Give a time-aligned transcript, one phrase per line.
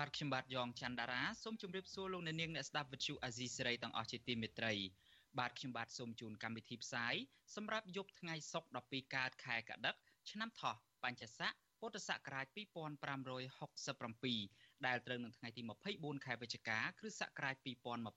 [0.00, 4.72] បាទខ្ញុំបាទយ៉ងច័ន្ទដារាសូមជម្រាបសួរលោកអ្នកនាងអ្នកស្ដាប់វិទ្យុអាស៊ីសេរីទាំងអស់ជាទីមេត្រី
[5.38, 7.14] បាទខ្ញុំបាទសូមជូនកម្មវិធីផ្សាយ
[7.54, 9.94] សម្រាប់យប់ថ្ងៃសុក្រ12កើតខែកដិក
[10.30, 10.74] ឆ្នាំថោះ
[11.04, 15.62] បញ្ញស័កពុទ្ធសករាជ2567ដែលត្រូវនឹងថ្ងៃទី
[15.94, 17.56] 24ខែវិច្ឆិកាគ្រិស្តសករាជ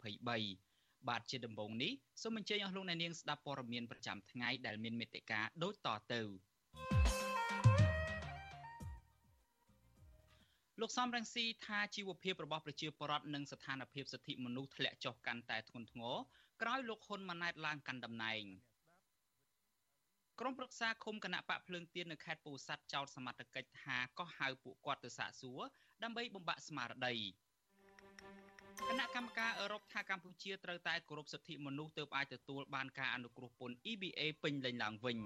[0.04, 1.92] 2023បាទជាដំបូងនេះ
[2.22, 6.22] សូមអញ្ជើញអស់លោកអ្នកនាងស្ដាប់ព័ត៌មានប្រចាំថ្ងៃដែលមានមេត្តាដូចតទៅ
[10.86, 16.16] លោកសំរងស៊ីថាជីវភាពរបស់ប្រជាពលរដ្ឋនិងស្ថានភាពសិទ្ធិមនុស្សធ្លាក់ចុះកាន់តែធ្ងន់ធ្ងរ
[16.62, 18.44] ក្រោយលោកហ៊ុនម៉ាណែតឡើងកាន់តំណែង
[20.40, 25.62] ក្រុមប្រឹក្សាឃុំគណៈបកភ្លើងទៀននៅខេត្តពោធិ៍សាត់ចោទសមត្ថកិច្ចថាក៏ហៅពួកគាត់ទៅសាកសួរ
[26.04, 27.16] ដើម្បីបំបាក់ស្មារតី
[28.90, 35.18] គណៈកម្មការអឺរ៉ុបថាកម្ពុជាត្រូវតែគោរពសិទ្ធិមនុស្សទើបអាចទទួលបានការអនុគ្រោះពន្ធ EBA ពេញលេញឡើងវិញ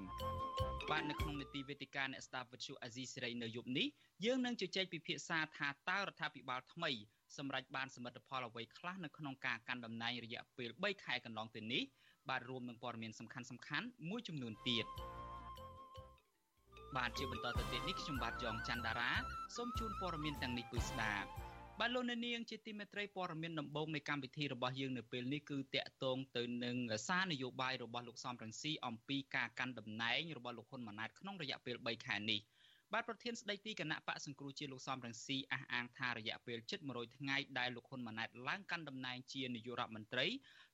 [0.91, 3.88] បាទនៅក្នុងនីតិវេទិកាអ្នកស្ដាប់វិទ្យុអាស៊ីសេរីនៅយប់នេះ
[4.25, 6.91] យើងនឹងជជែកពិភាក្សាថាតើរដ្ឋាភិបាលថ្មី
[7.38, 11.83] សម្រាប់បានសមិទ្ធផលអ្វីខ្លះនៅក្នុងការកាន់តំណែងរយៈពេល3ខែកន្លងទៅនេះ
[12.29, 14.85] បាទរួមនឹងព័ត៌មានសំខាន់សំខាន់មួយចំនួនទៀត
[16.95, 19.11] បាទជាបន្តទៅទៀតនេះខ្ញុំបាទយ៉ងច័ន្ទដារា
[19.55, 21.29] សូមជូនព័ត៌មានទាំងនេះពឺស្ដាប់
[21.81, 26.75] បាទលោកអ្នកនាងជាទីមេត្រីព័ត៌មានដំបូងនៃកម្មវិធីរបស់យើងនៅពេលនេះគឺតាក់ទងទៅនឹង
[27.08, 32.39] សារនយោបាយរបស់លោកសំរងស៊ីអំពីការកាន់តំណែងរបស់លោកហ៊ុនម៉ាណែតក្នុងរយៈពេល3ខែនេះ
[32.94, 40.25] បាទប្រធានស្ដីទីគណៈបកសង្គ្រោះជាតិលោកសំរងស៊ីអះអាងថារយៈពេលជិត100ថ្ងៃដែលលោកហ៊ុនម៉ាណែតឡើងកាន់តំណែងជានាយករដ្ឋមន្ត្រី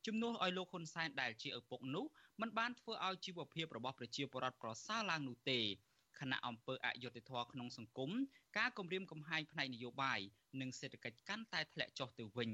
[0.05, 2.05] ជំនួសឲ្យលោកហ៊ុនសែនដែលជាឪពុកនោះ
[2.41, 5.59] មិនបានធ្វើឲ្យជីវភាពរបស់ប្រជាពលរដ្ឋប្រសើរឡើងនោះទេ
[6.19, 8.11] គណៈអង្គើអយុធធរក្នុងសង្គម
[8.57, 10.19] ការគម្រាមកំហែងផ្នែកនយោបាយ
[10.61, 12.51] និងសេដ្ឋកិច្ចកាន់តែធ្លាក់ចុះទៅវិញ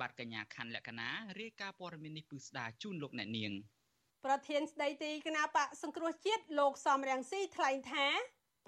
[0.00, 1.08] បាទកញ្ញាខណ្ឌលក្ខណា
[1.40, 3.52] រាយការណ៍ព័ត៌មាននេះពឹស្ដាជូនលោកអ្នកនាង
[4.24, 8.06] ប្រធានស្ដីទីគណៈបកសង្គ្រោះជាតិលោកសំរងស៊ីថ្លែងថា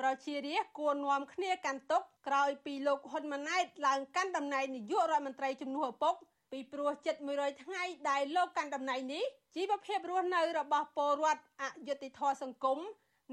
[0.00, 6.14] ប្រជារាស្ត្រគួរនាំគ្នាកាន់ទុកក្រោយពីលោកហ៊ុនម៉ាណែតឡើងកាន់តំណែងនាយករដ្ឋមន្ត្រីជំនួសឪពុក
[6.52, 9.24] ពីព្រោះជិត100ថ្ងៃដែលលោកកាន់តំណែងនេះ
[9.54, 12.78] ជីវភាពរស់នៅរបស់ពលរដ្ឋអយុត្តិធម៌សង្គម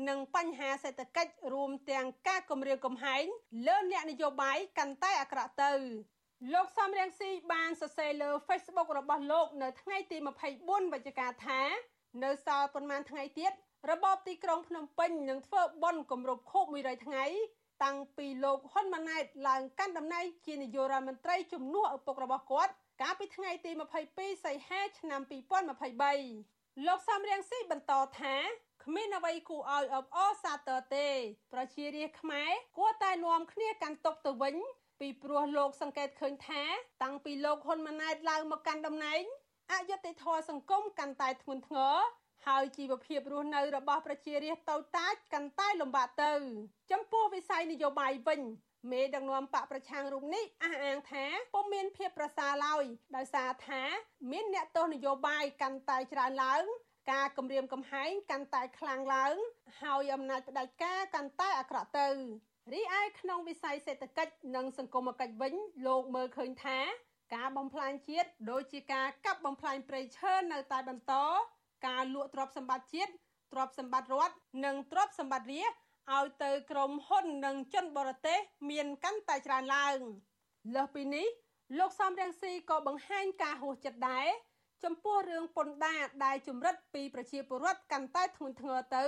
[0.07, 3.25] និងបញ្ហាសេដ្ឋកិច្ចរួមទាំងការគម្រាមកំហែង
[3.67, 5.73] លើអ្នកនយោបាយកាន់តែអាក្រក់ទៅ
[6.53, 10.17] លោកសំរងស៊ីបានសរសេរលើ Facebook របស់លោក នៅថ្ងៃទី
[10.55, 11.61] 24វិច្ឆិកាថា
[12.23, 13.51] នៅសល់ប៉ុន្មានថ្ងៃទៀត
[13.91, 17.25] របបទីក្រុងភ្នំពេញនឹងធ្វើបុណ្យគម្រប់ខួប100ថ្ងៃ
[17.83, 23.71] តាំងពីលោកហ៊ុនម៉ាណែតឡើងកាន់តំណែងជានាយករដ្ឋមន្ត្រីជំនួសឪពុករបស់គាត់កាលពីថ្ងៃទី
[24.07, 25.21] 22សីហាឆ្នាំ
[26.03, 28.35] 2023លោកសំរៀងស៊ីបន្តថា
[28.83, 31.07] គ្មានអ្វីគួរឲ្យអបអរសាទរទេ
[31.53, 34.55] ប្រជារាស្ត្រខ្មែរគួរតែនាំគ្នាកាន់ទុកទៅវិញ
[34.99, 36.63] ពីព្រោះលោកសង្កេតឃើញថា
[37.03, 39.23] តាំងពីលោកហ៊ុនម៉ាណែតឡើងមកកាន់តំណែង
[39.71, 41.97] អយុត្តិធម៌សង្គមកាន់តែធ្ងន់ធ្ងរ
[42.47, 46.33] ហើយជីវភាពរស់នៅរបស់ប្រជារាស្ត្រតូចតាចកាន់តែលំបាកទៅ
[46.91, 48.41] ចំពោះវិស័យនយោបាយវិញ
[48.91, 52.83] មេដឹកនាំបកប្រឆាំងរូបនេះអះអាងថាពុំមានភាពប្រសើរឡើយ
[53.15, 53.81] ដោយសារថា
[54.31, 56.63] មានអ្នកទោសនយោបាយកាន់តែច្រើនឡើង
[57.11, 59.35] ការគម្រាមកំហែងកាន់តែខ្លាំងឡើង
[59.81, 62.07] ហើយអំណាចផ្ដាច់ការកាន់តែអាក្រក់ទៅ
[62.73, 65.53] រីឯក្នុងវិស័យសេដ្ឋកិច្ចនិងសង្គមគិច្ចវិញ
[65.87, 66.79] លោកមើលឃើញថា
[67.35, 71.13] ការបំផ្លាញជាតិដូចជាការកាប់បំផ្លាញព្រៃឈើនៅតែបន្ត
[71.87, 73.11] ការលក់ទ្រព្យសម្បត្តិជាតិ
[73.53, 75.71] ទ្រព្យសម្បត្តិរដ្ឋនិងទ្រព្យសម្បត្តិរាជ
[76.15, 78.39] ឲ្យទៅក្រុមហ៊ុននិងជនបរទេស
[78.69, 79.97] មានកាន់តែច្រើនឡើង
[80.75, 81.27] លើសពីនេះ
[81.77, 84.27] លោកសំរងស៊ីក៏បង្ហាញការហួសចិត្តដែរ
[84.83, 89.05] ចំពោះរឿងពន្ធដារដែលជំរិតពីប្រជាពលរដ្ឋកាន់តែធ្ងន់ធ្ងរទៅ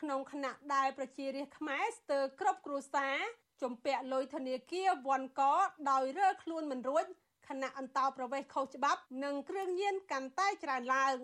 [0.00, 3.16] ក្នុងខណៈដែលប្រជារាស្ត្រខ្មែរស្ទើរគ្រប់គ្រួសារ
[3.62, 5.42] ជំពាក់លុយធនាគារវ៉ាន់ក
[5.90, 7.04] ដោយរើខ្លួនមិនរួច
[7.48, 11.18] ខណៈអន្តោប្រវេសន៍ខុសច្បាប់ និងគ្រឿងញៀនកាន់តែច្រើនឡើង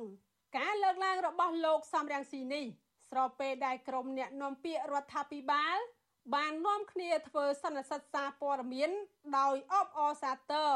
[0.59, 2.64] ការលើកឡើងរបស់លោកសំរងស៊ីនេះ
[3.10, 5.76] ស្របពេលដែលក្រុមអ្នកនាំពាក្យរដ្ឋាភិបាល
[6.34, 8.91] បាននាំគ្នាធ្វើសន្និសីទសារព័ត៌មាន
[9.38, 10.70] ដោយអបអរសាទរ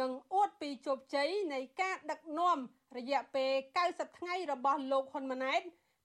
[0.00, 2.58] និងអួតពីជោគជ័យនៃការដឹកនាំ
[2.98, 3.52] រយៈពេល
[3.84, 5.62] 90ថ្ងៃរបស់លោកហ៊ុនម៉ាណែត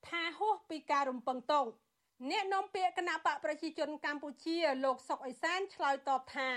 [0.08, 1.66] ថាហួសពីការរំពឹងទុក
[2.30, 6.50] អ្នកនាំពាក្យគណៈបកប្រជាជនកម្ពុជា លោកសុកអេសានឆ្លើយតបថា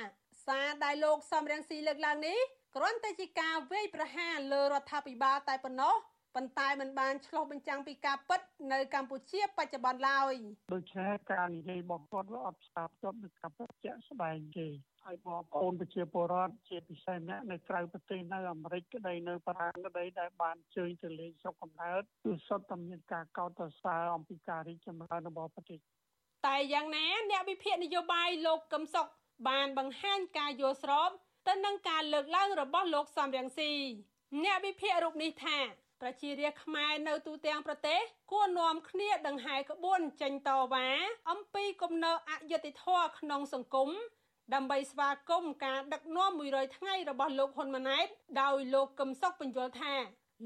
[0.47, 2.39] សារដែលលោកសំរងស៊ីលើកឡើងនេះ
[2.77, 5.95] គ្រាន់តែជាការវាយប្រហារលើរដ្ឋាភិបាលតែប៉ុណ្ណោះ
[6.35, 8.41] ប៉ុន្តែមិនបានឆ្លុះបញ្ចាំងពីការពិត
[8.73, 10.35] នៅកម្ពុជាបច្ចុប្បន្នឡើយ
[10.75, 14.69] ដូច្នេះការនិយាយរបស់គាត់វាអត់ស្ដាប់ទៅនឹងការពិតជាក់ស្ដែងទេ
[15.05, 25.79] ហើយបងប្អូនប្រជាពលរដ្ឋជាពិសេសអ្នកនៅក្រៅប្រទេសនៅអាមេរិកក្តីនៅបារាំងក្តីដែលបានជើញទៅលេងស្រុកកំណើតគឺសុទ្ធតែមានការកោតសរសើរអំពីការរីកចម្រើនរបស់ប្រទេស
[26.47, 29.07] តែយ៉ាងណា អ្នកវិភាគនយោបាយលោកកឹមសុខ
[29.49, 31.11] បានបង្ហាញការយល់ស្រប
[31.49, 33.73] ទៅនឹងការលើកឡើងរបស់លោកសំរងស៊ី
[34.45, 35.59] អ្នកវិភាគរូបនេះថា
[36.03, 38.01] ប្រជារាស្ត្រខ្មែរនៅទូទាំងប្រទេស
[38.33, 40.89] គួរនាំគ្នាដង្ហែក្បួនចេញតវ៉ា
[41.31, 43.91] អំពីគំនរអយុត្តិធម៌ក្នុងសង្គម
[44.55, 48.07] ដើម្បីស្វាគមន៍ការដឹកនាំ100ថ្ងៃរបស់លោកហ៊ុនម៉ាណែត
[48.43, 49.95] ដោយលោកកឹមសុខបញ្យល់ថា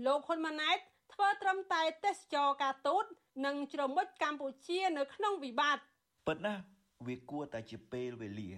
[0.06, 0.79] លោកហ៊ុនម៉ាណែត
[1.12, 3.05] ធ្វើត្រឹមតែទេសចរការទូត
[3.47, 5.85] និងជ្រមុជកម្ពុជានៅក្នុងវិបត្តិ
[6.29, 6.62] ពិតណាស់
[7.06, 8.53] វាគួរតែជាពេលវេលា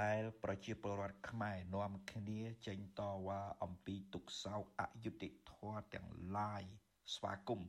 [0.00, 6.08] ដែលប្រជាពលរដ្ឋខ្មែរនាំគ្នាចេញតវ៉ាអំពីទុកសោកអយុត្តិធម៌ទាំង
[6.38, 6.62] ឡាយ
[7.14, 7.68] ស្វាគមន៍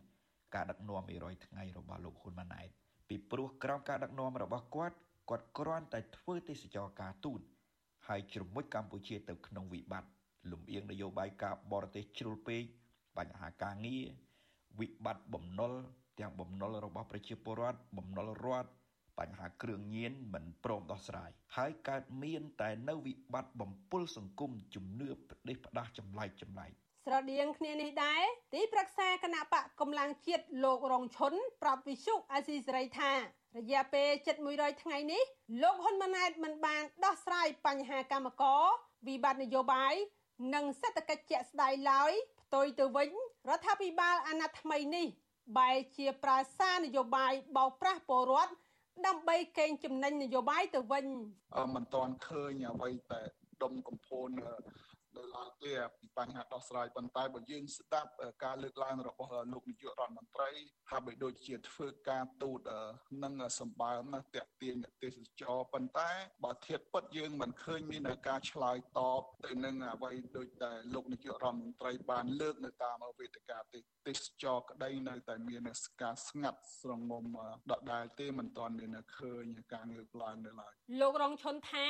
[0.55, 2.69] ការដឹកនាំ100ថ្ងៃរបស់លោកហ៊ុនម៉ាណែត
[3.07, 4.97] ពីព្រោះក្រោមការដឹកនាំរបស់គាត់
[5.29, 7.41] គាត់គ្រាន់តែធ្វើទេសចរការទូត
[8.07, 10.11] ហើយជ្រមុជកម្ពុជាទៅក្នុងវិបត្តិ
[10.51, 12.63] លំអៀងនយោបាយការបរទេសជ្រុលពេក
[13.17, 14.05] បញ្ហាការងារ
[14.79, 15.73] វិបត្តិបំណុល
[16.19, 18.69] ទាំងបំណុលរបស់ប្រជាពលរដ្ឋបំណុលរដ្ឋ
[19.19, 26.71] បញ្ហាគ្រឿងញៀនមិនព្រមដោះស្រាយហើយកើតមានតែនៅវិបត្តិបំពុលសង្គមជំនឿផ្ដេសផ្ដាស់ចម្លែកចម្លែក
[27.05, 28.23] ស្រដៀងគ្នានេះដែរ
[28.53, 33.11] ទីប្រឹក្សាគណៈបកកម្លាំងជាតិលោករងឈុនប្រាប់វិសុអាស៊ីសេរីថា
[33.57, 34.09] រយៈពេល
[34.47, 35.23] 700ថ្ងៃនេះ
[35.61, 38.63] លោកហ៊ុនម៉ាណែតមិនបានដោះស្រាយបញ្ហាកម្មករ
[39.07, 39.93] វិបត្តិនយោបាយ
[40.53, 42.11] និងសេដ្ឋកិច្ចជាក់ស្ដែងឡើយ
[42.41, 43.09] ផ្ទុយទៅវិញ
[43.49, 45.07] រដ្ឋាភិបាលអាណត្តិថ្មីនេះ
[45.57, 48.53] បែរជាប្រើសារនយោបាយបោកប្រាស់ពលរដ្ឋ
[49.07, 51.05] ដើម្បីកេងចំណេញនយោបាយទៅវិញ
[51.75, 53.21] មិនទាន់ឃើញអ្វីតែ
[53.63, 54.29] ដុំកំភួន
[55.17, 58.09] នៅឡើយទេពីបញ្ហាដោះស្រាយប៉ុន្តែបើយើងស្ដាប់
[58.43, 60.51] ការលើកឡើងរបស់លោកនាយករដ្ឋមន្ត្រី
[60.91, 62.59] ហាក់បីដូចជាធ្វើការទូត
[63.23, 66.09] នឹងសម្បើមតាក់ទាញទេសចរប៉ុន្តែ
[66.43, 73.59] បើធៀបពិតយើងមិនឃើញមានការឆ្លើយតបទៅនឹងអ្វីដូចតែលោកនាយករដ្ឋមន្ត្រីបានលើកនៅតាមវេទិកា
[74.07, 75.61] ទេសចរក្តីនៅតែមាន
[76.01, 77.25] ការស្ងាត់ស្រងំ
[77.71, 81.87] ដដែលទេមិនទាន់មានឃើញការលើកឡើងនៅឡើយលោករងឈុនថា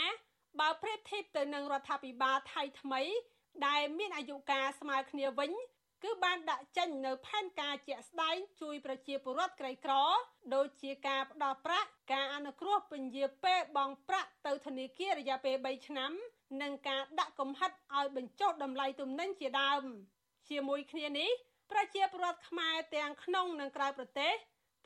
[0.59, 3.01] បើប្រៀបធៀបទៅនឹងរដ្ឋាភិបាលថៃថ្មី
[3.67, 5.51] ដែលមានអាយុកាលស្មើគ្នាវិញ
[6.03, 9.93] គឺបានដាក់ចេញនៅផែនការជាក់ស្ដែងជួយប្រជាពលរដ្ឋក្រីក្រ
[10.55, 16.11] ដូចជាការផ្ដល់ប្រាក់ការអនុគ្រោះពន្យាពេលបង់ប្រាក់ទៅធនាគាររយៈពេល3ឆ្នាំ
[16.61, 19.83] និងការដាក់កំហិតឲ្យបញ្ចុះតម្លៃទំនិញជាដើម
[20.49, 21.31] ជាមួយគ្នានេះ
[21.71, 24.33] ប្រជាពលរដ្ឋខ្មែរទាំងក្នុងនិងក្រៅប្រទេស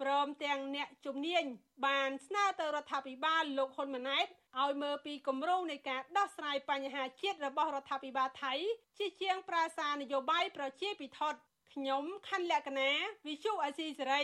[0.01, 1.43] ព្រមទាំងអ្នកជំនាញ
[1.85, 4.27] បានស្នើទៅរដ្ឋាភិបាលលោកហ៊ុនម៉ាណែត
[4.61, 8.53] ឲ្យមើលពីគម្រោងនៃការដោះស្រាយបញ្ហាជាតិរបស់រដ្ឋាភិបាលថៃ
[8.97, 11.39] ជាជាងប្រាសានយោបាយប្រជាពិធដ្ឋ
[11.73, 12.91] ខ្ញុំខណ្ឌលក្ខណា
[13.27, 14.23] វិសុអាស៊ីសេរី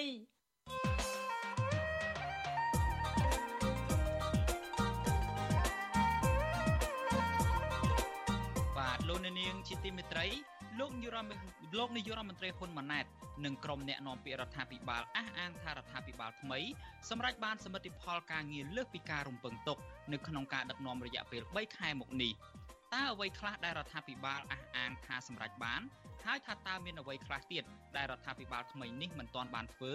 [8.77, 10.27] បាទលោកនាងជាទីមេត្រី
[10.79, 11.29] លោកនាយរដ្ឋ
[11.77, 13.05] លោកនាយរដ្ឋមន្ត្រីហ៊ុនម៉ាណែត
[13.45, 16.59] និងក្រុមអ្នកនាំពាក្យរដ្ឋាភិបាលអះអាងថារដ្ឋាភិបាលថ្មី
[17.09, 19.77] សម្រាប់បានសមិទ្ធផលការងារលើសពីការរំពឹងទុក
[20.13, 22.33] នៅក្នុងការដឹកនាំរយៈពេល3ខែមកនេះ
[22.93, 25.81] តើអ្វីខ្លះដែលរដ្ឋាភិបាលអះអាងថាសម្រេចបាន
[26.25, 27.63] ហើយថាតើមានអ្វីខ្លះទៀត
[27.95, 29.93] ដែលរដ្ឋាភិបាលថ្មីនេះមិនទាន់បានធ្វើ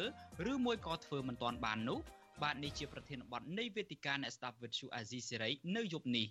[0.50, 1.98] ឬមួយក៏ធ្វើមិនទាន់បាននោះ
[2.42, 6.26] បាទនេះជាប្រធានបទនៃវេទិកាអ្នកស្ដាប់វិទ្យុអាស៊ីសេរីនៅយប់នេះ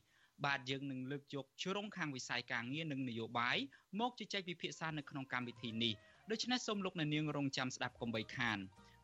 [0.46, 3.58] បាទយើងនឹងលើកយកជ្រុងខាងវិស័យការងារនិងនយោបាយ
[4.00, 5.94] មកជជែកពិភាក្សានៅក្នុងកម្មវិធីនេះ
[6.32, 8.58] ដូច្នេះសូមលោកអ្នកនាងរងចាំស្ដាប់កុំបីខាន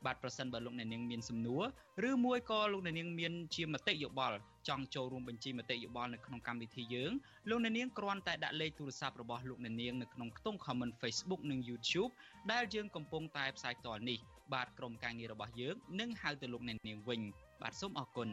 [0.05, 1.63] បាទប្រសិនបើលោកអ្នកនាងមានសំណួរ
[2.09, 4.37] ឬមួយក៏លោកអ្នកនាងមានជាមតិយោបល់
[4.67, 7.11] ចង់ចូលរួមបញ្ជីមតិយោបល់នៅក្នុងកម្មវិធីយើង
[7.49, 12.11] លោកអ្នកនាងគ្រាន់តែដាក់លេខទូរស័ព្ទរបស់លោកអ្នកនាងនៅក្នុងខ្ទង់ comment Facebook និង YouTube
[12.51, 14.19] ដែលយើងកំពុងតែផ្សាយផ្ទាល់នេះ
[14.53, 17.21] បាទក្រុមការងាររបស់យើងនឹងហៅទៅលោកអ្នកនាងវិញ
[17.61, 18.29] បាទសូមអរគុណ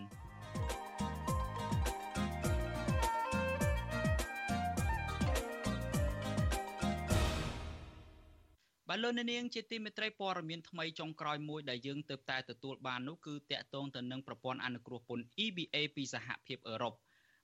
[8.94, 16.94] បាទលោកនាងជាទីមេត្រីព័ត៌មានថ្មីចុងក្រោយមួយដែលយើងទើបតែទទួលបាននោះគឺតាក់ទងទៅនឹងប្រព័ន្ធអនុគ្រោះពន្ធ EBA ពីសហភាពអឺរ៉ុប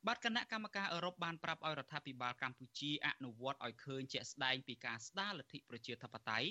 [0.07, 6.49] បាទគណៈកម្មការអឺរ៉ុបបានប្រាប់ឲ្យរដ្ឋាភិបាលកម្ពុជាអនុវត្តឲ្យឃើញជាក់ស្ដែងពីការស្ដារលទ្ធិប្រជាធិបតេយ្យ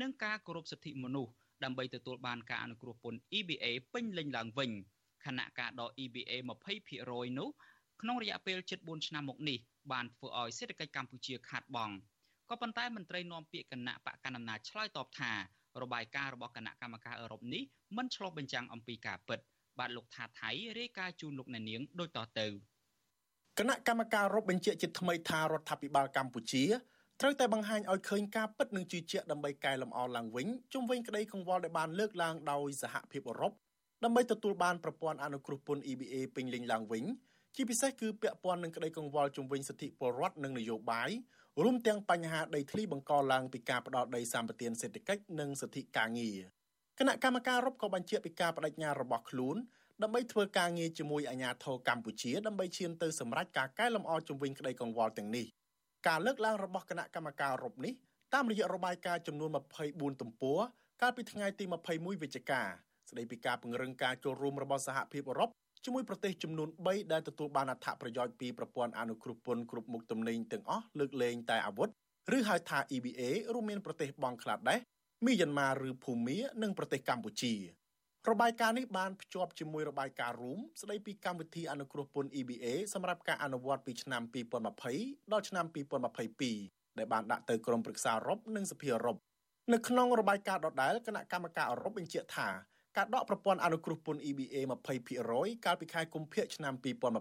[0.00, 1.32] និងការគោរពសិទ្ធិមនុស្ស
[1.64, 4.70] ដើម្បីទទួលបានការអនុគ្រោះពន្ធ EBA ពេញលេញឡើងវិញ
[5.26, 6.32] ខណៈការដក EBA
[6.88, 7.48] 20%នោះ
[8.02, 9.58] ក្នុងរយៈពេល7-4ឆ្នាំមកនេះ
[9.92, 11.94] បានធ្វើឲ្យសេដ្ឋកិច្ចកម្ពុជាខាតបង់
[12.50, 15.32] ក៏ប៉ុន្តែមន្ត្រីនាំពាក្យគណៈបកកណ្ដាលអំណាចឆ្លើយតបថា
[15.82, 17.62] របាយការណ៍របស់គណៈកម្មការអឺរ៉ុបនេះ
[17.96, 19.40] មិនឆ្លុះបញ្ចាំងអំពីការពិត
[19.78, 22.46] បាទលោកថាថៃរាយការណ៍ជូនលោកអ្នកនាងដូចតទៅ
[23.58, 26.64] គណៈកម្មការអឺរ៉ុបបញ្ជាក់ជាថ្មីថារដ្ឋាភិបាលកម្ពុជា
[27.20, 33.52] ត្រូវតែបង្ហាញឲ្យឃើញការពិតនិងជឿជាក់ដើម្បីកែលម្អឡើងវិញជុំវិញក្តីកង្វល់ដែលបានលើកឡើងដោយសហភាពអឺរ៉ុប
[34.04, 37.04] ដើម្បីទទួលបានប្រព័ន្ធអនុគ្រោះពន្ធ EBA ពេញលេញឡើងវិញ
[37.54, 41.10] ជាពិសេសគឺពាក់ព័ន្ធនឹងក្តីកង្វល់ជុំវិញសិទ្ធិពលរដ្ឋនិងនយោបាយ
[41.62, 46.38] រួមទាំងបញ្ហាដីធ្លីបង្កឡើងពីការផ្ដោតដីសម្បត្តិសេដ្ឋកិច្ចនិងសិទ្ធិការងារ
[46.98, 49.56] គណៈកម្មការរົບក៏បញ្ជាក់ពីការបដិញ្ញារបស់ខ្លួន
[50.02, 55.46] ដើម្បីធ្វើការងារជាមួយអាជ្ញាធរកម្ពុជាដើម្បីឈានទៅសម្រេចការកែលម្អជំវិញក្តីកង្វល់ទាំងនេះ
[56.08, 57.94] ការលើកឡើងរបស់គណៈកម្មការរົບនេះ
[58.34, 59.50] តាមរយៈរបាយការណ៍ចំនួន
[59.86, 60.60] 24ទំព័រ
[61.02, 62.62] កាលពីថ្ងៃទី21វិច្ឆិកា
[63.10, 65.50] ស្តីពីការពង្រឹងការចូលរួមរបស់សហភាពអឺរ៉ុប
[65.84, 71.88] ជាមួយប្រទេសចំនួន3ដែលទទួលបានអត្ថប្រយោជន៍ពីប្រព័ន្ធអនុគ្រោះពន្ធគ្រប់មុខទំនិញទាំងអស់លើកលែងតែអាវុធ
[72.36, 73.22] ឬហៅថា EBA
[73.54, 74.78] រួមមានប្រទេសបង់ក្លាដេស
[75.26, 77.54] មីយ៉ាន់ម៉ាឬភូមានិងប្រទេសកម្ពុជា
[78.30, 84.22] របាយការណ៍នេះបានភ្ជាប់ជាមួយរបាយការណ៍រួមស្ដីពីកម្មវិធីអនុគ្រោះពន្ធ EBA សម្រាប់ការអនុវត្តពីឆ្នាំ
[84.76, 85.66] 2020ដល់ឆ្នាំ
[86.30, 89.16] 2022ដែលបានដាក់ទៅក្រមប្រឹក្សាអឺរ៉ុបនិងសភាអឺរ៉ុប
[89.72, 92.48] នៅក្នុងរបាយការណ៍ដដែលគណៈកម្មការអឺរ៉ុបបញ្ជាក់ថា
[93.00, 94.56] ការដកប្រព័ន្ធអនុគ្រោះពន្ធ EBA
[95.10, 96.74] 20%កាលពីខែកុម្ភៈឆ្នាំ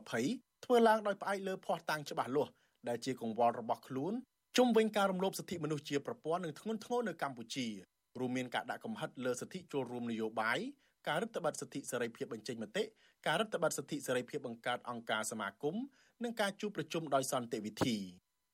[0.10, 2.52] 2020ធ្វើឡើងដោយផ្អែកលើភស្តុតាងច្បាស់លាស់
[2.90, 4.14] ដែលជាកង្វល់របស់ខ្លួន
[4.58, 7.68] ជុំវិញការរំលោភសិទ្ធិមនុស្សជាប្រព័ន្ធនិងធ្ងន់ធ្ងរនៅកម្ពុជា
[8.20, 10.60] រួមមានការដាក់កំហិតលើសិទ្ធិចូលរួមនយោបាយ
[11.08, 12.84] ការរឹតបន្តឹងសិទ្ធិសេរីភាពបញ្ចេញមតិ
[13.28, 15.76] ការរឹតបន្តឹងសិទ្ធិសេរីភាពបង្កើតអង្គការសមាគម
[16.24, 17.98] និងការជួបប្រជុំដោយសន្តិវិធី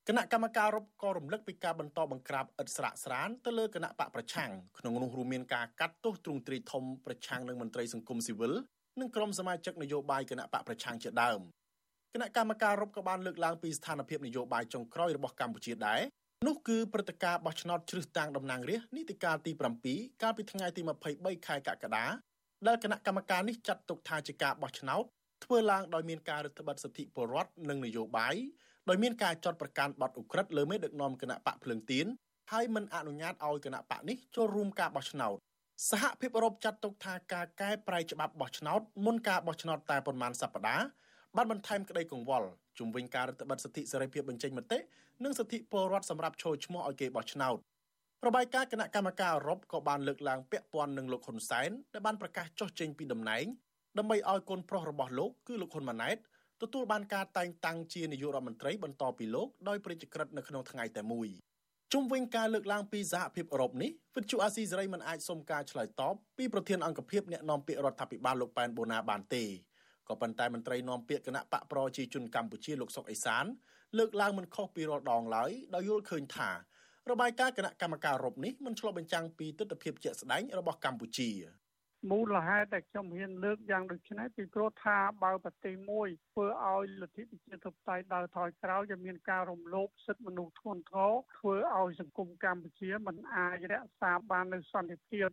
[0.09, 8.53] គណៈកម្មការរົບក៏រំលឹកពីការបន្តបង្ក្រាបឥតស្រាកស្រានទៅលើគណៈបកប្រឆាំងក្នុងនោះរួមមានការកាត់ទោសទ្រង់ទ្រាយធំប្រឆាំងនឹងមន្ត្រីសង្គមស៊ីវិល
[8.99, 11.39] និងក្រុមសមាជិកនយោបាយគណៈបកប្រឆាំងជាដើម
[12.13, 16.01] គណៈកម្មការរົບក៏បានលើកឡើងពីស្ថានភាពនយោបាយចុងក្រោយរបស់កម្ពុជាដែរ
[16.47, 19.51] នោះគឺព្រឹត្តិការណ៍បោះឆ្នោតជ្រើសតាំងតំណាងរាស្ត្រនីតិកាលទី
[19.87, 20.81] 7កាលពីថ្ងៃទី
[21.13, 22.05] 23ខែកក្កដា
[22.67, 25.03] ដែលគណៈកម្មការនេះចាត់ទុកថាជាការបោះឆ្នោត
[25.43, 28.35] ធ្វើឡើងដោយមានការរឹតបន្តឹងសិទ្ធិពលរដ្ឋនិងនយោបាយ
[28.89, 32.05] ដោយមានការចាត់ប្រកាន់បទឧក្រិដ្ឋលើមេដឹកនាំគណៈបកភ្លើងទៀន
[32.51, 35.35] ហើយមិនអនុញ្ញាតឲ្យគណៈបកនេះចូលរួមការបោះឆ្នោត
[35.89, 40.85] សហភាពអឺរ៉ុបចាត់ទុកថាការកែប្រែច្បាប់បោះឆ្នោតមុនការបោះឆ្នោតតែប្រមាណសប្តាហ៍
[41.35, 42.47] បានបន្ថែមក្តីកង្វល់
[42.79, 44.79] ជំវិញការរដ្ឋបတ်សិទ្ធិសេរីភាពបញ្ចេញមតិ
[45.23, 47.57] និងសិទ្ធិពលរដ្ឋសម្រាប់ចូលឈ្មោះឲ្យគេបោះឆ្នោត
[48.25, 53.45] របាយការណ៍គណៈកម្មការអឺរ៉ុបក៏បានលើកឡើងពាក់ព័ន្ធនឹងលោកហ៊ុនសែនដែលបានប្រកាសចុះចេញពីតំណែង
[53.97, 56.17] ដើម្បីឲ្យកូនប្រុសរបស់លោកគឺលោកហ៊ុនម៉ាណែត
[56.61, 61.27] ទទួលបានការតែងតាំងជានាយករដ្ឋមន្ត្រីបន្តពីលោកដោយព្រះជាក្រិតនៅក្នុងថ្ងៃតែមួយ
[61.93, 69.43] ជុំវិញការលើកឡើងពីសហភាពអឺរ៉ុបនេះវិទ្យុអាស៊ីសេរីមិនអាចសុំការឆ្លើយតបពីប្រធានអង្គភិបអ្នកនាំពាក្យរដ្ឋាភិបាលលោកប៉ែនបូណាបានទេ
[70.09, 73.45] ក៏ប៉ុន្តែមន្ត្រីនាំពាក្យគណៈបកប្រជាជនកម្ពុជាលោកសុកអេសាន
[73.97, 76.49] លើកឡើងមិនខុសពីរាល់ដងឡើយដោយយល់ឃើញថា
[77.11, 81.29] របាយការណ៍គណៈកម្មការរົບនេះមិនឆ្លុះបញ្ចាំងពីទស្សនវិជ្ជាជាក់ស្ដែងរបស់កម្ពុជា
[82.11, 95.27] មូលហេតុដែលខ្ញុំហ៊ានលើកយ៉ាងដូចនេះពីព្រោះថាបើប្រទេសមួយធ្វើឲ្យលទ្ធិប្រជាធិបតេយ្យដើរថយក្រោយจะមានការរំលោភសិទ្ធិមនុស្សធ្ងន់ធ្ងរធ្វើឲ្យសង្គមកម្ពុជាមិនអាចរក្សាបាននូវសន្តិភាព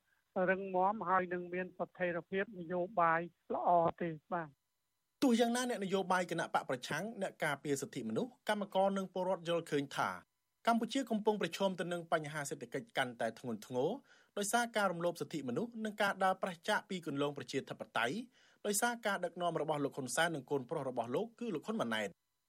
[0.51, 3.21] រឹងមាំហើយនឹងមានស្ថិរភាពនយោបាយ
[3.55, 3.69] ល្អ
[4.03, 4.49] ទេបាទ
[5.23, 10.11] ទោះយ៉ាងណាអ្នកនយោបាយគណៈបកប្រឆាំងអ្នកការពារសិទ្ធិមនុស្សកម្មករនិងពលរដ្ឋយល់ឃើញថា
[10.67, 13.91] កម្ពុជាកំពុងប្រឈមទៅនឹងបញ្ហាសេដ្ឋកិច្ចកាន់តែធ្ងន់ធ្ងរ
[14.39, 18.17] ដោយសារការរំលោភសិទ្ធិមនុស្សនិងការដើរប្រឆាចពីគន្លងប្រជាធិបតេយ្យ
[18.67, 22.09] ដោយសារការដឹកនាំរបស់លោកហ៊ុនសែននិងកូនប្រុសរបស់លោកគឺលោកហ៊ុនម៉ាណែត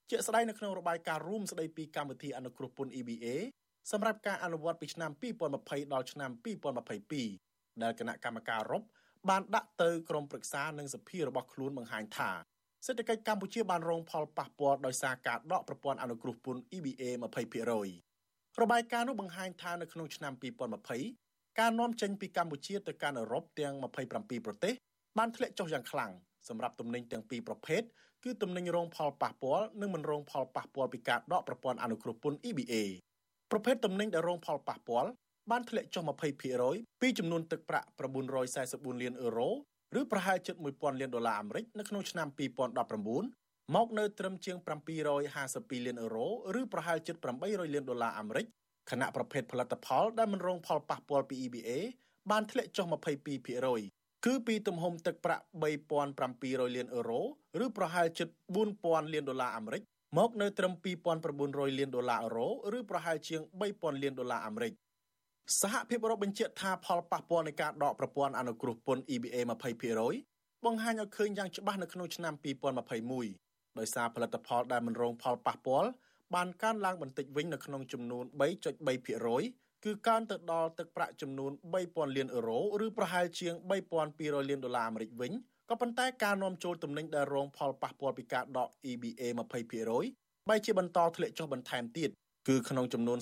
[0.10, 3.26] ជាក់ស្ដែងនៅក្នុងរបាយការណ៍រួមស្ដីពីកម្មវិធីអនុគ្រោះពន្ធ EBA
[3.92, 5.12] សម្រាប់ការអនុវត្តពីឆ្នាំ
[5.54, 6.32] 2020ដល់ឆ្នាំ
[7.06, 8.84] 2022ដែលគណៈកម្មការអឺរ៉ុប
[9.30, 12.32] បានដាក់ទៅក្រមប្រឹក្សានិងសភារបស់ខ្លួនបង្ហាញថា
[12.86, 17.04] សេដ្ឋកិច្ចកម្ពុជាបានរងផលប៉ះពាល់ដោយសារការដកប្រព័ន្ធអនុគ្រោះពន្ធ EBA
[17.82, 21.23] 20%របាយការណ៍នោះបង្ហាញថានៅក្នុងឆ្នាំ2020
[21.60, 23.74] ការនាំចេញពីកម្ពុជាទៅកាន់អឺរ៉ុបទាំង
[24.10, 24.74] 27ប្រទេស
[25.18, 26.12] បានធ្លាក់ចុះយ៉ាងខ្លាំង
[26.50, 27.82] សម្រាប់ទំនិញទាំងពីរប្រភេទ
[28.24, 32.74] គឺទំនិញរងផលប៉ះពាល់និងមិនរងផលប៉ះពាល់ពីការដកប្រព័ន្ធអនុគ្រោះពន្ធ EBA
[33.52, 35.10] ប្រភេទទំនិញដែលរងផលប៉ះពាល់
[35.52, 36.04] បានធ្លាក់ចុះ
[36.54, 37.88] 20%ពីចំនួនទឹកប្រាក់
[38.40, 39.50] 944លានអឺរ៉ូ
[40.00, 42.28] ឬប្រហែលជិត1000លានដុល្លារអាមេរិកនៅក្នុងឆ្នាំ
[42.98, 44.58] 2019មកនៅត្រឹមជាង
[45.22, 46.28] 752លានអឺរ៉ូ
[46.60, 48.46] ឬប្រហែលជិត800លានដុល្លារអាមេរិក
[48.90, 51.70] ខណៈប្រភេទផលិតផលដែលមិនរងផលប៉ះពាល់ពី EBA
[52.32, 52.86] បានធ្លាក់ចុះ
[53.56, 55.44] 22%គឺពីទំហំទឹកប្រាក់
[56.10, 57.22] 3700លានអឺរ៉ូ
[57.64, 58.28] ឬប្រហែលជិត
[58.72, 59.82] 4000លានដុល្លារអាមេរិក
[60.18, 60.74] មកនៅត្រឹម
[61.26, 63.42] 2900លានដុល្លារអឺរ៉ូឬប្រហែលជាង
[63.74, 64.74] 3000លានដុល្លារអាមេរិក
[65.62, 69.36] សហភាពអឺរ៉ុបបញ្ជាក់ថាផលប៉ះពាល់នៃការដកប្រព័ន្ធអនុគ្រោះពន្ធ EBA
[70.02, 72.34] 20%បង្ហាញឲ្យឃើញយ៉ាងច្បាស់នៅក្នុងឆ្នាំ
[73.02, 75.90] 2021ដោយសារផលិតផលដែលមិនរងផលប៉ះពាល់
[76.36, 78.26] បានកើនឡើងបន្តិចវិញនៅក្នុងចំនួន
[78.90, 81.52] 3.3%គឺកើនទៅដល់ទឹកប្រាក់ចំនួន
[81.84, 83.54] 3000លានអឺរ៉ូឬប្រហែលជាង
[84.02, 85.32] 3200លានដុល្លារអាមេរិកវិញ
[85.70, 89.24] ក៏ប៉ុន្តែការនាំចូលទំនិញដែលរងផលប៉ះពាល់ពីការដក EBA
[89.88, 92.10] 20%បែរជាបន្តធ្លាក់ចុះបន្ថែមទៀត
[92.48, 93.20] គឺក្នុងចំនួន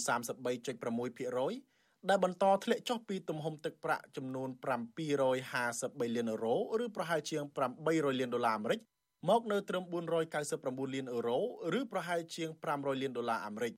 [0.77, 4.49] 33.6%ដែលបន្តធ្លាក់ចុះពីទំហំទឹកប្រាក់ចំនួន
[5.11, 7.43] 753លានអឺរ៉ូឬប្រហែលជាង
[7.81, 8.79] 800លានដុល្លារអាមេរិក
[9.29, 9.83] មកនៅត្រឹម
[10.39, 11.39] 499លានអឺរ៉ូ
[11.79, 13.73] ឬប្រហែលជាង500លានដុល្លារអាមេរិក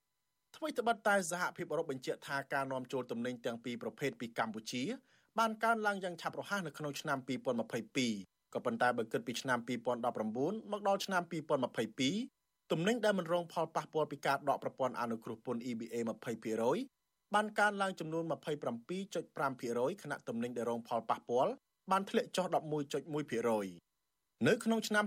[0.56, 4.84] ថ្មីត្បិតតែសហភាពអឺរ៉ុបបញ្ជាក់ថាការនាំចូលទំនិញទាំងពីរប្រភេទពីកម្ពុជា
[5.40, 11.24] បានកើនឡើងយ៉ាងឆាប់រហ័សនៅក្នុងឆ្នាំ2022ក៏ប៉ុន្តែបើគិតពីឆ្នាំ2019មកដល់ឆ្នាំ
[12.02, 15.96] 2022ទំនិញដែលមិនរងផលប៉ះពាល់ពីការដកប្រព័ន្ធអនុគ្រោះពន្ធ EBA
[16.66, 18.24] 20%បានកើនឡើងចំនួន
[18.94, 21.52] 27.5%ខណៈទំនិញដែលរងផលប៉ះពាល់
[21.92, 23.93] បានធ្លាក់ចុះ11.1%
[24.48, 25.06] នៅក្នុងឆ្នាំ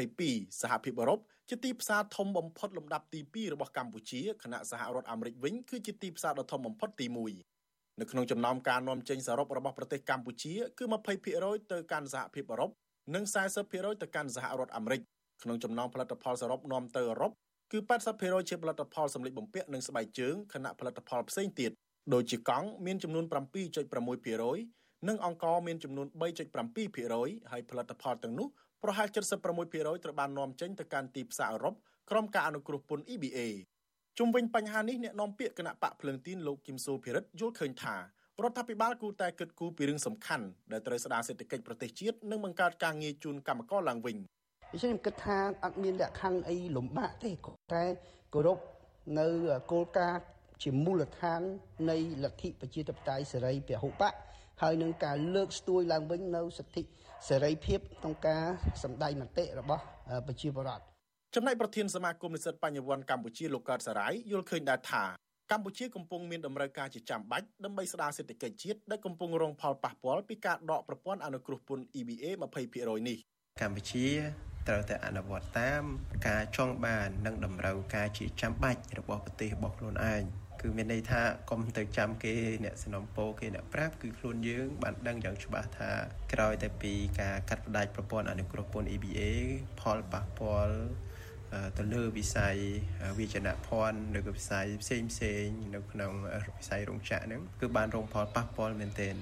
[0.00, 1.20] 2022សហភាពអឺរ៉ុប
[1.50, 7.06] ជាទីផ្សារធំបំផុតលំដាប់ទី2របស់កម្ពុជាខណៈសហរដ្ឋអាមេរិកវិញគឺជាទីផ្សារដ៏ធំបំផុតទី
[7.52, 10.84] 1នៅក្នុងចំណោមការនាំចេញសរុបរបស់ប្រទេសកម្ពុជាគឺ
[11.28, 12.70] 20%ទៅកាន់សហភាពអឺរ៉ុប
[13.14, 13.24] និង
[13.62, 15.00] 40%ទៅកាន់សហរដ្ឋអាមេរិក
[15.42, 17.32] ក្នុងចំណោមផលិតផលសរុបនាំទៅអឺរ៉ុប
[17.72, 17.78] គឺ
[18.14, 21.70] 80%ជាផលិតផលសម្លៀកបំពាក់និងស្បែកជើងខណៈផលិតផលផ្សេងទៀត
[22.14, 23.24] ដូចជាកង់មានចំនួន
[23.90, 26.06] 7.6%និងអង្ករមានចំនួន
[26.74, 28.48] 3.7%ហើយផលិតផលទាំងនោះ
[28.82, 31.74] ប្រហែល76%ត្រូវបាននាំចេញទៅកាន់ទីផ្សារអឺរ៉ុប
[32.10, 33.38] ក្រុមការអនុគ្រោះពន្ធ EBA
[34.18, 38.00] ជុំវិញបញ្ហានេះអ្នកនាំពាក្យគណៈបកភ្លើងទីនលោកគឹមសូភិរិទ្ធយល់ឃើញថារ
[38.50, 44.16] ដ្ឋាភិបាលគួរតែគិតគូរពីរឿងសំខាន់ដែលត្រូវស្ដារសេដ្ឋកិច្ចប្រទេសជាតិនិងបង្កើតការងារជូនកម្មករឡើងវិញ
[44.72, 47.84] ដូច្នេះខ្ញុំគិតថាអត់មានលក្ខខណ្ឌអីលំបាកទេក៏តែ
[48.34, 48.58] គោរព
[49.18, 49.26] នៅ
[49.72, 50.22] គោលការណ៍
[50.62, 51.40] ជាមូលដ្ឋាន
[51.90, 54.14] នៃលទ្ធិប្រជាធិបតេយ្យសេរីពហុបក
[54.62, 56.82] ហើយនឹងការលើកស្ទួយឡើងវិញនៅសិទ្ធិ
[57.28, 58.44] សេរីភាពក្នុងការ
[58.82, 59.82] សម្ដែងមតិរបស់
[60.26, 60.84] ប្រជាពលរដ្ឋ
[61.34, 65.04] ចំណែកប្រធានសមាគមនិស្សិតបញ្ញវន្តកម្ពុជាលោកកើតសារាយយល់ឃើញដែរថា
[65.50, 72.24] កម្ពុជាកំពុងមានតម្រូវការជាចាំបាច់ដើម្បីស្ដារសេដ្ឋកិច្ចជាតិដែលកំពុងរងផលប៉ះពាល់ពីការដកប្រព័ន្ធអនុគ្រោះពន្ធ EBA
[72.66, 73.18] 20%នេះ
[73.60, 74.06] កម្ពុជា
[74.68, 75.82] ត្រូវតែអនុវត្តតាម
[76.28, 80.22] ការចង់បាននិងតម្រូវការជាចាំបាច់របស់ប្រទេសរបស់ខ្លួនឯង
[80.60, 85.90] គឺមានន័យថាកុំទៅចាំគេអ្នកสนំពោគេអ្នកប្រាប់គឺខ្លួនយើងបានដឹងយ៉ាងច្បាស់ថា
[86.32, 89.20] ក្រោយតែពីការកាត់ផ្តាច់ប្រព័ន្ធអនុគ្រោះពន្ធ EBA
[89.80, 90.76] ផលប៉ះពាល់
[91.78, 92.56] ទៅលើវិស័យ
[93.18, 96.12] វិជ្ជាភ័ណ្ឌឬក៏វិស័យផ្សេងផ្សេងនៅក្នុង
[96.58, 99.16] វិស័យរោងចក្រហ្នឹងគឺបានរងផលប៉ះពាល់មែនទែន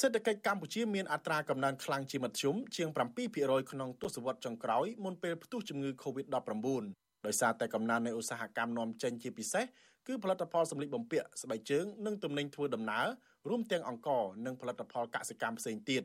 [0.00, 2.88] សេដ្ឋកិច្ចកម្ពុជាមានអត្រាកំណើនខ្លាំងជាមធ្យមជាង
[3.30, 6.84] 7%ក្នុងទសវត្សរ៍ចុងក្រោយមុនពេលផ្ទុះជំងឺ Covid-19
[7.26, 9.64] ដោយសារតែកំណើននៃឧស្សាហកម្មនាំចេញជាពិសេស
[10.06, 13.06] គឺផលិតផលសម្លៀកបំពាក់ស្បែកជើងនិងទំនិញធ្វើដំណើរ
[13.48, 16.02] រួមទាំងអង្ករនិងផលិតផលកសិកម្មផ្សេងទៀត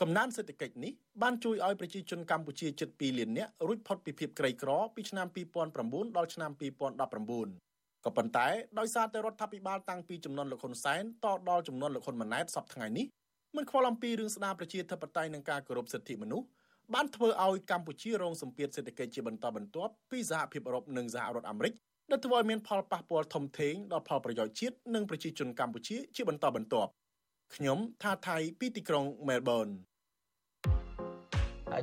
[0.00, 5.26] កំណើនសេដ្ឋកិច្ចនេះបានជួយឲ្យប្រជាជនកម្ពុជាជិត2លាននាក់រួចផុតពីភាពក្រីក្រពីឆ្នាំ
[5.72, 13.06] 2009ដល់ឆ្នាំ2019ក៏ប៉ុន្តែដោយសារតែរដ្ឋាភិបាលតាំងពីចំនួនលោកហ៊ុនសែនតដល់ចំនួនលោកហ៊ុនម៉ាណែតសប្តាហ៍ថ្ងៃនេះ
[13.56, 16.46] មិនខ្វល់អំពីរឿងស្ដារប្រជាធិបតេយ្យនិងការគោរពសិទ្ធិមនុស្ស
[16.94, 21.72] បានធ្វើឲ្យកម្ពុជារងសម្ពាធសេដ្ឋកិច្ចជាបន្តបន្ទាប់ពីសហភាពអឺរ៉ុបនិងសហរដ្ឋអាមេរិក
[22.10, 26.90] ដែលធ្វើឲ្យមានផលប៉ះពាល់ធំធេងដល់ផលប្រយោជន៍ជាតិនិងប្រជាជនកម្ពុជាជាបន្តបន្ទាប់
[27.54, 29.66] ខ្ញុំថាថៃពីទីក្រុងមែលប៊ន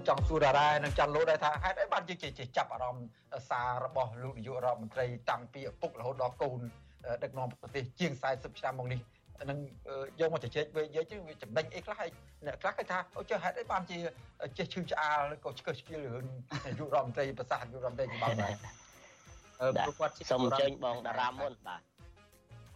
[0.07, 3.07] ចង់សួរតារ៉ែនិងចាន់លោដែរថាហេតុអីបានជាចាប់អារម្មណ៍
[3.49, 6.59] សាររបស់លោកនាយករដ្ឋមន្ត្រីតាំងពីឪពុករហូតដល់កូន
[7.23, 8.99] ដឹកនាំប្រទេសជាង40ឆ្នាំមកនេះ
[9.49, 9.59] នឹង
[10.19, 12.09] យកមកជជែកវិញនិយាយទៅវាចំណេញអីខ្លះហើយ
[12.45, 13.97] អ្នកខ្លះគេថាអូចុះហេតុអីបានជា
[14.57, 16.25] ចេះឈឺឆ្អាលក៏ឆ្កឹះឆ្កៀលរឿង
[16.65, 18.84] នាយករដ្ឋមន្ត្រីប្រសាសន៍នាយករដ្ឋមន្ត្រីច្បាប់ដែរអឺ
[19.59, 21.81] ព្រោះគាត់ជាសូមអញ្ជើញបងតារាមុនបាទ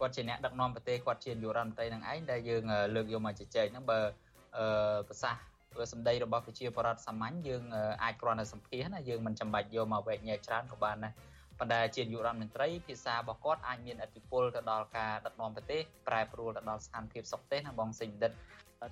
[0.00, 2.62] គាត់ជាអ្នកដឹកនាំប្រទេសគាត់ជានាយករដ្ឋមន្ត្រីនឹងឯងដែលយើង
[2.94, 4.00] លើកយកមកជជែកហ្នឹងបើ
[4.58, 5.42] អឺប្រសាសន៍
[5.92, 7.62] សម្ដីរបស់ប្រជាពលរដ្ឋសាមញ្ញយើង
[8.02, 11.12] អាចគ្រាន់តែសម្ភាសណាយើងមិនចាំបាច់យកមកវែកញែកច្រើនក៏បានដែរ
[11.58, 18.32] ប៉ុន្តែជានាយករដ្ឋមន្ត្រីភាសារបស់គាត់អាចមានអធិបុលទៅដល់ការដឹកនាំប្រទេសប្រែប្រួលទៅដល់ស្ថានភាពសុខទេសណាបងសេងដិត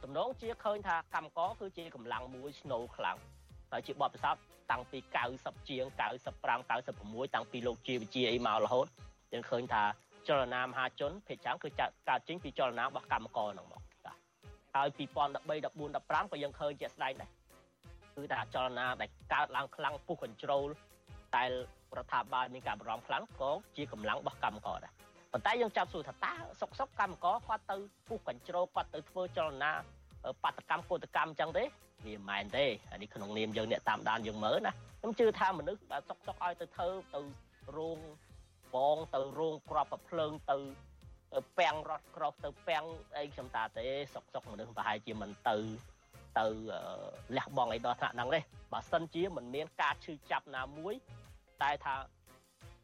[0.04, 3.37] តំណងជាឃើញថាកម្មករគឺជាកម្លាំងមួយស្នូលខ្លាំងហើយ
[3.86, 4.98] ជាបទពិសោធន៍តាំងពី
[5.34, 8.86] 90ជាង95 96តាំងពីលោកជាវិជាអីមករហូត
[9.32, 9.82] យើងឃើញថា
[10.28, 11.68] ចលនាមហាជនភាគច្រើនគឺ
[12.08, 14.16] កើតចេញពីចលនារបស់កម្មករហ្នឹងមកបាទ
[14.74, 15.08] ហើយ2013 14
[15.96, 17.30] 15ក៏យើងឃើញជាក់ស្ដែងដែរ
[18.16, 20.68] គឺថាចលនាដែលកើតឡើងខ្លាំងពុះ control
[21.36, 21.50] តែរ
[22.04, 24.92] ដ្ឋាភិបាលមានការបារម្ភខ្លាំងក៏ជាកម្លាំងរបស់កម្មករដែរ
[25.32, 27.76] ប៉ុន្តែយើងចាប់សួរថាតើសុកសុកកម្មករគាត់ទៅ
[28.08, 29.72] ពុះកញ្ជ្រោគាត់ទៅធ្វើចលនា
[30.42, 31.64] បាតកម្មកោតកម្មអញ្ចឹងទេ
[32.06, 37.20] វាមិនមែនទេអានេះក្នុងនាមយើងអ្នកតាមដានយើងមើលណាខ្ញុំជឿថាមនុស្សដែលសុកសុកឲ្យទៅធ្វើទៅ
[37.76, 37.98] រោង
[38.74, 40.56] បងទៅរោងក្របប្រភ្លើងទៅ
[41.58, 42.84] ពាំងរត់ក្រោះទៅពាំង
[43.16, 45.56] អីខ្ញុំតាទេសុកសុកមនុស្សប្រហែលជាមិនទៅ
[46.38, 46.46] ទៅ
[47.36, 48.40] លះបង់អីដល់ថ្នាក់ហ្នឹងទេ
[48.72, 50.94] បើសិនជាមិនមានការឈឺចាប់ណាមួយ
[51.62, 51.94] តែថា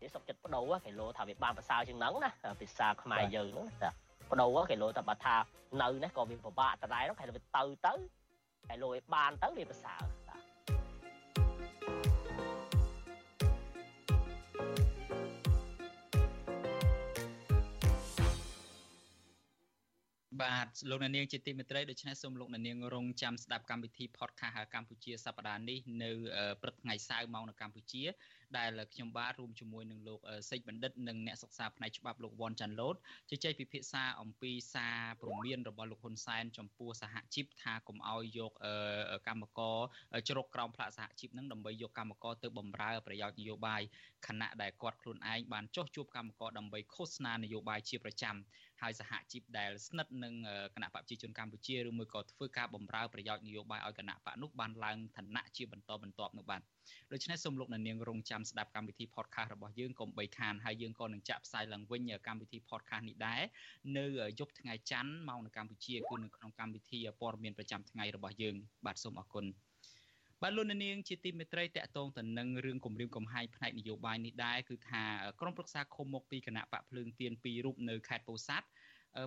[0.01, 3.91] គេសុកចិត្តបដូរគេលោថាវាបានប្រសើរជាងហ្នឹងណាភាសាខ្មែរយើងហ្នឹងចា
[4.31, 5.37] បដូរគេលោថាបើថា
[5.83, 7.25] នៅនេះក៏វាពិបាកដដែលហ្នឹងគេ
[7.57, 7.95] ទៅទៅ
[8.71, 10.03] ទៅគេលោឲ្យបានទៅវាប្រសើរ
[20.43, 26.11] បាទលោកអ្នកនាងជាទីមេត្រីដូច្នេះសូមលោកអ្នកនាងរងចាំស្ដាប់កម្មវិធី podcast កម្ពុជាសប្តាហ៍នេះនៅ
[26.63, 28.03] ព្រឹកថ្ងៃសៅរ៍ម៉ោងនៅកម្ពុជា
[28.59, 32.97] ដែលខ្ញុំបាទរួមជាមួយនឹងលោកសេចបណ្ឌិតនិងអ្នកសិក្សាផ្នែកច្បាប់លោកវ៉ាន់ចាន់ឡូត
[33.31, 38.53] ជជែកពិភាក្សាអំពីសារព្រមានរបស់លោកហ៊ុនសែនចំពោះសហជីពថាកុំឲ្យយក
[39.29, 39.79] កម្មករ
[40.29, 43.83] ជ្រកក្រោមផ្លាកសហជីពនឹងដើម្បីយកកម្មករទៅបំរើប្រយោជន៍នយោបាយ
[44.27, 48.37] ខណៈដែលគាត់ខ្លួនឯងបានចោះជួបកម្មករដើម្បីឃោសនានយោបាយជាប្រចាំ
[48.85, 50.35] ហើយសហជីពដែលស្និទ្ធនឹង
[50.75, 56.63] គណៈបកប្រជាជនកម្ពុជាឬមួយក៏ធ្វើការបម្រើប្រយោជន៍នយោបាយឲ្យគណៈបកនោះបានឡើងឋានៈជាបន្តបន្ទាប់នោះបាទ
[57.13, 63.43] ដូច្នេះសូមលោកនាងរងចាំស្ដាប់កម្មវិធី podcast របស់យើងកុំបីខានហើយយើងក៏នឹងចាក់ផ្សាយឡើងវិញកម្មវិធី podcast នេះដែរ
[63.99, 64.07] នៅ
[64.39, 69.47] យប់ថ្ងៃច័ន្ទមកនៅកម្ពុជាគឺនៅក្នុងកម្មវិធីព័ត៌មានប្រចាំថ្ងៃរបស់យើងបាទសូមអរគុណ
[70.43, 75.03] បាទលោកនាងជាទីមេត្រីតកតងទៅនឹងរឿងគម្រាមកំហែងផ្នែកនយោបាយនេះដែរគឺថា
[75.41, 78.67] ក្រុមប្រឹក្សាឃុំមកពីគណៈបកភ្លើងទៀនពីររូបនៅខេត្តពោធិ៍សាត់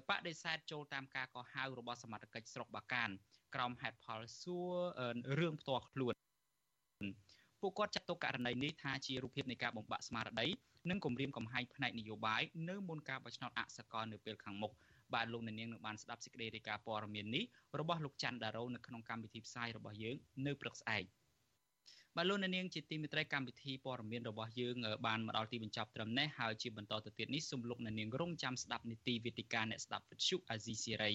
[0.10, 3.10] បដិសេធចូលតាមការកោះហៅរបស់សមាជិកស្រុកបាកាន
[3.56, 4.74] ក្រោមហេតុផលសួរ
[5.40, 6.14] រឿងផ្ទាល់ខ្លួន
[7.62, 10.48] ពួកគាត់ចាត់ទុកករណីនេះថាជារូបភាពនៃការបំបាក់ស្មារតី
[10.90, 14.74] និងគំរាមកំហែងផ្នែកនយោបាយនៅមុនការបោះឆ្នោតអសកលនៅពេលខាងមុខ
[15.14, 17.44] បាទលោកនាងនឹងបានស្ដាប់សេចក្តីរាយការណ៍ព័ត៌មាននេះ
[17.80, 21.04] របស់លោកច័ន្ទដារ៉ូនៅក្នុងកម្មវិធីផ្សាយរបស់យើងនៅព្រឹកស្អែក
[22.20, 24.76] បាទលោកនាងជាទីមេត្រីកម្មវិធីព័ត៌មានរបស់យើង
[25.08, 31.14] បានមកដល់ទីបញ្ចប់ត្រឹមនេះហើយជាបន្តទៅទៀតនេះសូមលោកនាងរងចាំស្ដាប់នីតិវិទ្យាអ្នកស្ដាប់វិទ្យុអាស៊ីសេរី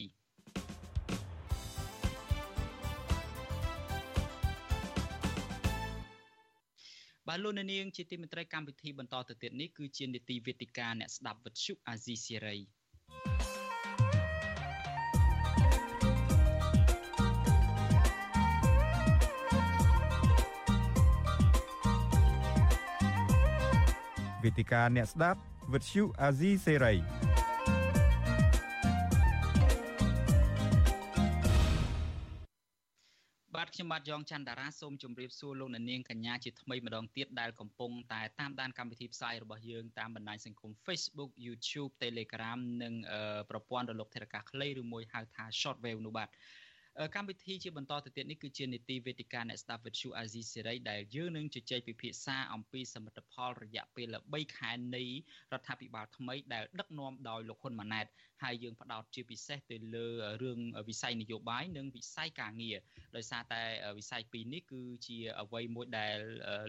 [7.29, 12.57] បាទលោកនាងជាទីមេត្រីកម្មវិធីបន្តទៅទៀតនេះគឺជានីតិវិទ្យាអ្នកស្ដាប់វិទ្យុអាស៊ីសេរី
[24.45, 25.39] វេទិកាអ្នកស្ដាប់
[25.73, 26.95] វិទ្យុអាស៊ីសេរី
[33.57, 42.95] បាទខ្ញុំបាទយ៉ងច័ន្ទតារាសូមជម្រាបសួរលោកអ្នកនាងកញ្ញាជាថ្មីម្ដងទៀតដែលកំពុងតែតាមដានកម្មវិធីផ្សាយរបស់យើងតាមបណ្ដាញសង្គម Facebook YouTube Telegram និង
[43.51, 46.29] ប្រព័ន្ធរលកធាតុអាកាសខ្លីឬមួយហៅថា Shortwave នោះបាទ
[47.15, 55.05] កម្មវិធីជាបន្តទៅទៀតនេះគឺជានីតិវេទិកាអ្នកស្ដាប់វិទ្យុអាស៊ីសេរីដែលយើងនឹងជជែកពិភាក្សាអំពីសមិទ្ធផលរយៈពេល3ខែនៃ
[55.53, 58.07] រដ្ឋាភិបាលថ្មីដែលដឹកនាំដោយលោកហ៊ុនម៉ាណែត
[58.43, 60.07] ហើយយើងផ្ដោតជាពិសេសទៅលើ
[60.43, 62.79] រឿងវិស័យនយោបាយនិងវិស័យការងារ
[63.17, 63.63] ដោយសារតែ
[63.99, 66.19] វិស័យពីរនេះគឺជាអ្វីមួយដែល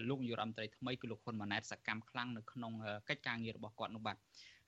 [0.08, 2.72] លោកនាយរដ្ឋមន្ត្រីថ្មីគឺលោកហ៊ុនម៉ាណែតសកម្មខ្លាំងនៅក្នុង
[3.08, 4.18] កិច្ចការងាររបស់គាត់នោះបាទ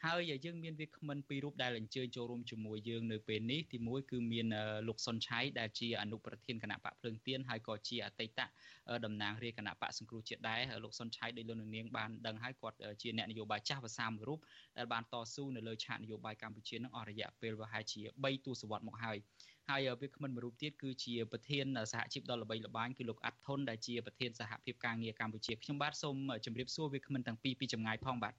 [0.04, 4.46] ហើយយើងមានវាគ្មិនពីររូបដែលអញ្ជើញចូលរួមជាមួយយើងនៅពេលនេះទីមួយគឺមាន
[4.88, 8.40] លោកសុនឆៃដែលជាអនុប្រធានគណៈបកភ្លើងទៀនហើយក៏ជាអតីត
[9.04, 14.40] តំណាងរាជគណៈបកសង្គ្រោះជាតិដែរលោកសុនឆៃដោយលោកនាងបានដឹងហើយគាត់ជាអ្នកនយោបាយចាស់ភាសាមួយរូប
[14.78, 19.18] ដែលបានតស៊ូនៅលើឆាកនយោបាយកម្ពុជានឹងអស់រយៈពេលប្រហែលជា3ទសវត្សរ៍មកហើយ
[19.70, 28.34] ហើយវាគ្មិនមួយរូបទៀតគឺជាប្រធានសហជីពដ៏ល្បីល្បាញគឺលោកអាត់ថុនដែលជាប្រធានសហភាពការងារកម្ពុជាខ្ញុំបាទសូមជម្រាបសួរវាគ្មិនទាំងពីរពីចម្ងាយផងបាទ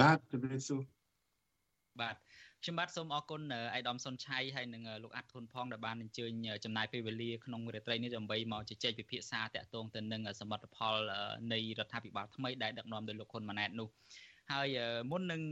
[0.00, 0.82] បាទជំរាបសួរ
[2.00, 2.16] បាទ
[2.62, 3.42] ខ្ញុំបាទសូមអរគុណ
[3.74, 6.32] អៃដាមសុនឆៃហើយនិងលោកអាត់ធុនផងដែលបានអញ្ជើញ
[6.64, 10.94] ចំណាយពេលវេលាក្នុងរាត្រីនេះដើម្បីមកជជែកពិភាក្សាតាក់ទងទៅនឹងសមិទ្ធផល
[11.52, 13.88] នៃរដ្ឋាភិបាលថ្មីដែលដឹកនាំដោយលោកហ៊ុនម៉ាណែតនោះ
[14.52, 14.68] ហើយ
[15.10, 15.42] មុននឹង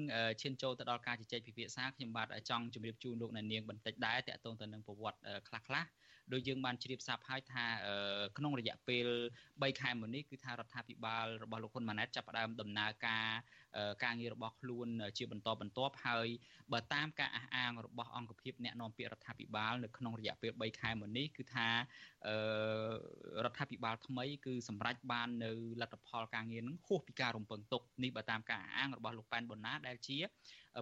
[0.41, 5.89] ឈានចូលទៅដល់ការជជែកពិភាក្សាខ្ញុំបាទចង់ជម្រាបជូនលោកអ្នកនាងបន្តិចដែរតាក់ទងទៅនឹងប្រវត្តិខ្លះៗ
[6.33, 7.65] ដោយយើងបានជ្រាបស្រាប់ហើយថា
[8.39, 9.07] ក្នុងរយៈពេល
[9.47, 13.27] 3ខែមុននេះគឺថារដ្ឋាភិបាលរបស់លោកហ៊ុនម៉ាណែតចាប់ផ្ដើមដំណើរការ
[14.05, 16.29] ការងាររបស់ខ្លួនជាបន្តបន្ទាប់ហើយ
[16.73, 21.69] បើតាមការអះអាងរបស់អង្គភាពអ្នកនាំពាក្យរដ្ឋាភិបាលនៅក្នុងរយៈពេល3ខែមុននេះគឺថា
[23.45, 30.19] រដ្ឋាភិបាលថ្មីគឺសម្រេចបាននៅលទ្ធផលការងារនឹងហួសពីការរំពឹងទុកនេះបើតាមការអះអាងរបស់លោកប៉ែនប៊ុនណាដែលជា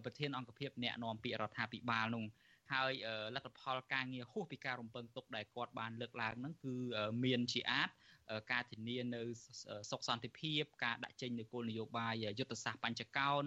[0.05, 2.25] ប្រធានអង្គភាពអ្នកនាំពាក្យរដ្ឋាភិបាលនោះ
[2.73, 2.93] ហើយ
[3.35, 6.75] លទ្ធផលការងារហួសពីការរំពឹងទុកដែលគាត់បានលើកឡើងហ្នឹងគឺ
[7.25, 7.89] មានជាអាច
[8.53, 9.23] ការធានានៅ
[9.91, 13.45] សុខសន្តិភាព ការដាក់ចេញនូវគោលនយោបាយយុទ្ធសាស្ត្របញ្ចកោណ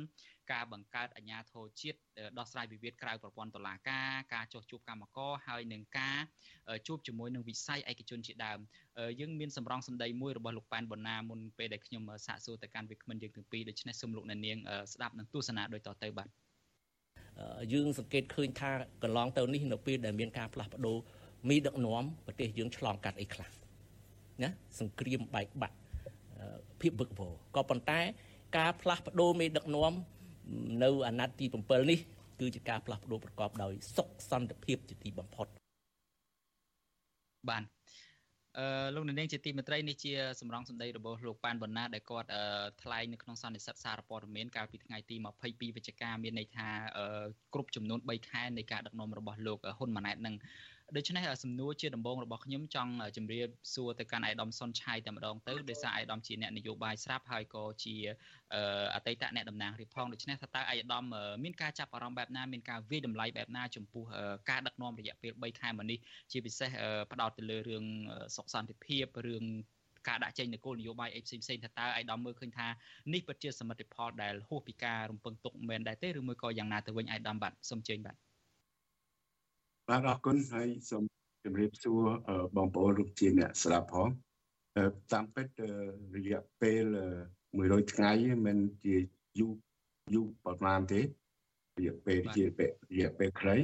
[0.53, 1.99] ការបង្កើតអាជ្ញាធរជាតិ
[2.37, 6.19] ដោះស្រាយវិវាទក្រៅប្រព័ន្ធតុលាការការចោះជួបកម្មករហើយនឹងការ
[6.87, 8.59] ជួបជាមួយនឹងវិស័យឯកជនជាដើម
[9.19, 14.57] យើងមានសម្រងសម្ដីមួយរបស់លោកប៉ែនបូណាមុនពេលដែលខ្ញុំសាកសួរទៅកាន់វិក្កាមយើងទាំងពីរដូច្នេះសូមលោកអ្នកនាង
[14.93, 16.29] ស្ដាប់និងទស្សនាដូចតទៅបាទ
[17.73, 18.71] យើងសង្កេតឃើញថា
[19.03, 20.97] កន្លងទៅនេះនៅពេលដែលមានការផ្លាស់ប្ដូរ
[21.49, 23.62] មីដឹកនាំប្រទេសយើងឆ្លងកាត់អីខ្លះ
[24.43, 25.77] ណាសង្គ្រាមបែកបាក់
[26.81, 27.99] ភាពវឹកវរក៏ប៉ុន្តែ
[28.57, 29.93] ការផ្លាស់ប្ដូរមេដឹកនាំ
[30.83, 31.99] នៅអាណត្តិទី7នេះ
[32.39, 35.47] គឺជាការផ្លាស់ប្ដូរប្រកបដោយសុខសន្តិភាពជាទីបំផុត
[37.49, 37.63] បាន
[38.57, 42.29] អឺលោកនាងជាទីមេត្រីនេះជាសម្រងសម្ដីរបស់លោកប៉ានបណ្ណាដែលគាត់
[42.83, 46.69] ថ្លែងនៅក្នុងសន្និសីទសារព័ត៌មានកាលពីថ្ងៃទី22វិច្ឆិកាមានន័យថា
[47.53, 50.35] គ្រប់ចំនួន3ខែនៃការដឹកនាំរបស់លោកហ៊ុនម៉ាណែតនឹង
[50.95, 57.95] ដូច្នេះសំណួរជាដំបូងរបស់ខ្ញុំចង់ជម្រាបសួរទៅកាន់អាយដាមសុនឆៃតែម្ដងទៅដោយសារអាយដាមជាអ្នកនយោបាយស្រាប់ហើយក៏ជា
[58.95, 61.05] អតីតអ្នកតំណាងរាជផងដូច្នេះថាតើអាយដាម
[61.43, 64.03] មានការចាប់អារម្មណ៍បែបណាមានការវិយតម្លៃបែបណាចំពោះ
[64.49, 65.99] ការដឹកនាំរយៈពេល3ខែមកនេះ
[66.31, 66.69] ជាពិសេស
[67.11, 67.85] ផ្ដោតទៅលើរឿង
[68.35, 69.45] សុខសន្តិភាពរឿង
[70.07, 72.67] ការដាក់ចេញនូវគោលនយោបាយអីផ្សេងផ្សេងថាតើអាយដាមមើលឃើញថា
[73.13, 78.15] នេះពិតជាសមិទ្ធផលដែលហួសពីការរំពឹងទុកមែនដែរទេឬមួយក៏យ៉ាងណាទៅវិញអាយដាមបាទសូមជើញបាទ
[79.89, 81.03] បាទអរគុណហើយសូម
[81.43, 82.05] ជម្រាបសួរ
[82.55, 84.07] បងប្អូនរូបជាអ្នកស្ដាប់ផង
[85.13, 85.47] តាមពិត
[86.15, 86.85] រយៈពេល
[87.39, 88.11] 100ថ្ងៃ
[88.45, 88.95] មិនជា
[89.39, 89.53] យូរ
[90.13, 92.47] យូរប្រហែលទេរយៈពេលជារ
[92.99, 93.55] យៈពេលខ្លី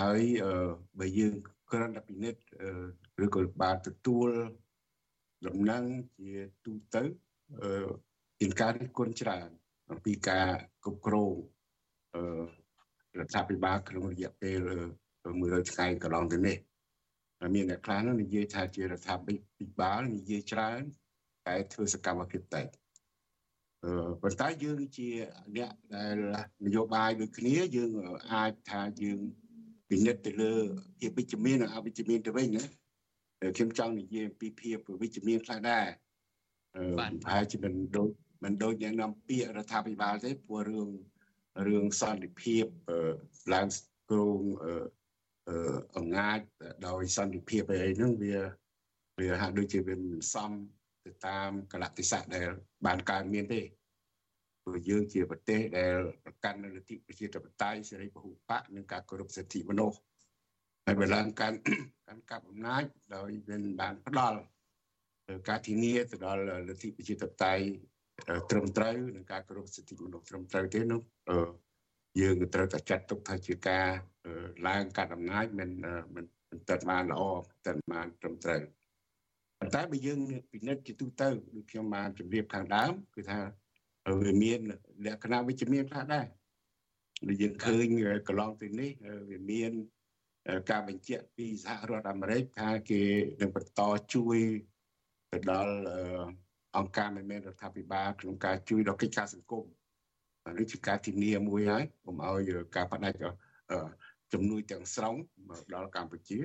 [0.00, 0.22] ហើយ
[0.98, 1.34] បើយើង
[1.70, 2.42] គ្រាន់តែពិនិត្យ
[3.24, 4.28] ឬក៏បានទទួល
[5.46, 5.84] ដំណឹង
[6.18, 6.32] ជា
[6.64, 7.02] ទូទៅ
[8.40, 9.48] មានការរិះគន់ច្រើន
[9.90, 10.48] អំពីការ
[10.84, 11.34] គ្រប់គ្រង
[13.20, 14.58] រដ្ឋាភិបាលក្នុងរយៈពេល
[15.14, 16.56] 100ថ្ងៃកន្លងទៅនេះ
[17.54, 20.80] មានអ្នកខ្លះនោះនិយាយថាជារដ្ឋាភិបាលនិយាយច្រើន
[21.46, 22.62] តែធ្វើសកម្មភាពតែ
[23.84, 25.08] អឺប៉ុន្តែយើងជា
[25.56, 26.16] អ្នកដែល
[26.66, 27.90] នយោបាយដូចគ្នាយើង
[28.32, 29.20] អាចថាយើង
[29.90, 30.52] ពិនិត្យទៅលើ
[30.98, 32.64] ភាពវិជ្ជមាននិងអវិជ្ជមានទៅវិញណា
[33.56, 35.86] ខ្ញុំចង់និយាយអំពីភាពវិជ្ជមានខ្លះដែរ
[36.76, 36.82] អឺ
[37.24, 38.10] ប្រហែលជាមិនដូច
[38.44, 40.88] មិនដូចយ៉ាងនាំពាក្យរដ្ឋាភិបាលទេព្រោះរឿង
[41.66, 42.64] រឿងសន្តិភាព
[43.54, 43.66] ឡើង
[44.10, 44.40] គ្រង
[45.96, 46.38] អំណាច
[46.86, 48.36] ដោយសន្តិភាពអីហ្នឹងវា
[49.18, 50.50] វាហាក់ដូចជាវាមិនសម
[51.04, 52.48] ទៅតាមកលៈទេសៈដែល
[52.86, 53.60] បានកើតមានទេ
[54.64, 59.98] ព្រោះយើងជាប្រទេសដែលប្រកាន់នូវលទ្ធិប្រជាធិបតេយ្យសេរីពហុបកនិងការគោរពសិទ្ធិមនុស្ស
[60.86, 61.58] ហើយបើឡើងកាន់
[62.06, 64.38] កាន់កាប់អំណាចដោយមានបានផ្ដល់
[65.48, 67.64] ការធានាទៅដល់លទ្ធិប្រជាធិបតេយ្យ
[68.50, 71.00] ត្រឹមត្រូវនិងការគោរពសិទ្ធិមនុស្សត្រឹមត្រូវទេនោះ
[72.20, 73.86] យើងត្រូវតែចាត់ទុកថាជាការ
[74.68, 75.70] ឡើងកាត់អំណាចមិន
[76.14, 77.22] មិនមិនទៅបានល្អ
[77.66, 78.62] ទៅបានត្រឹមត្រូវ
[79.58, 80.18] ប៉ុន្តែបើយើង
[80.52, 83.40] ពិនិត្យជាទូទៅដូចខ្ញុំបានជម្រាបខាងដើមគឺថា
[84.22, 84.58] វាមាន
[85.06, 86.26] លក្ខណៈវិជ្ជមានខ្លះដែរ
[87.28, 87.86] ដូចយើងឃើញ
[88.28, 88.90] កន្លងទៅនេះ
[89.30, 89.72] វាមាន
[90.70, 93.02] ការបញ្ជាក់ពីសហរដ្ឋអាមេរិកថាគេ
[93.40, 93.80] នឹងបន្ត
[94.14, 94.38] ជួយ
[95.30, 95.74] ទៅដល់
[96.76, 99.64] អង្គការមិនមែនរដ្ឋាភិបាលក្នុងការជួយដល់កិច្ចការសង្គម
[100.58, 103.34] នេះជាការធានាមួយហើយកុំឲ្យការបដិសេធ
[104.32, 105.14] ជំនួយទាំងស្រុង
[105.48, 106.38] មកដល់កម្ពុជា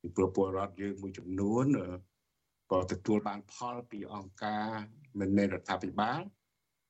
[0.00, 1.64] ពីព្រោះពលរដ្ឋយើងមួយចំនួន
[2.72, 4.68] ក៏ទទួលបានផលពីអង្គការ
[5.20, 6.20] មិនមែនរដ្ឋាភិបាល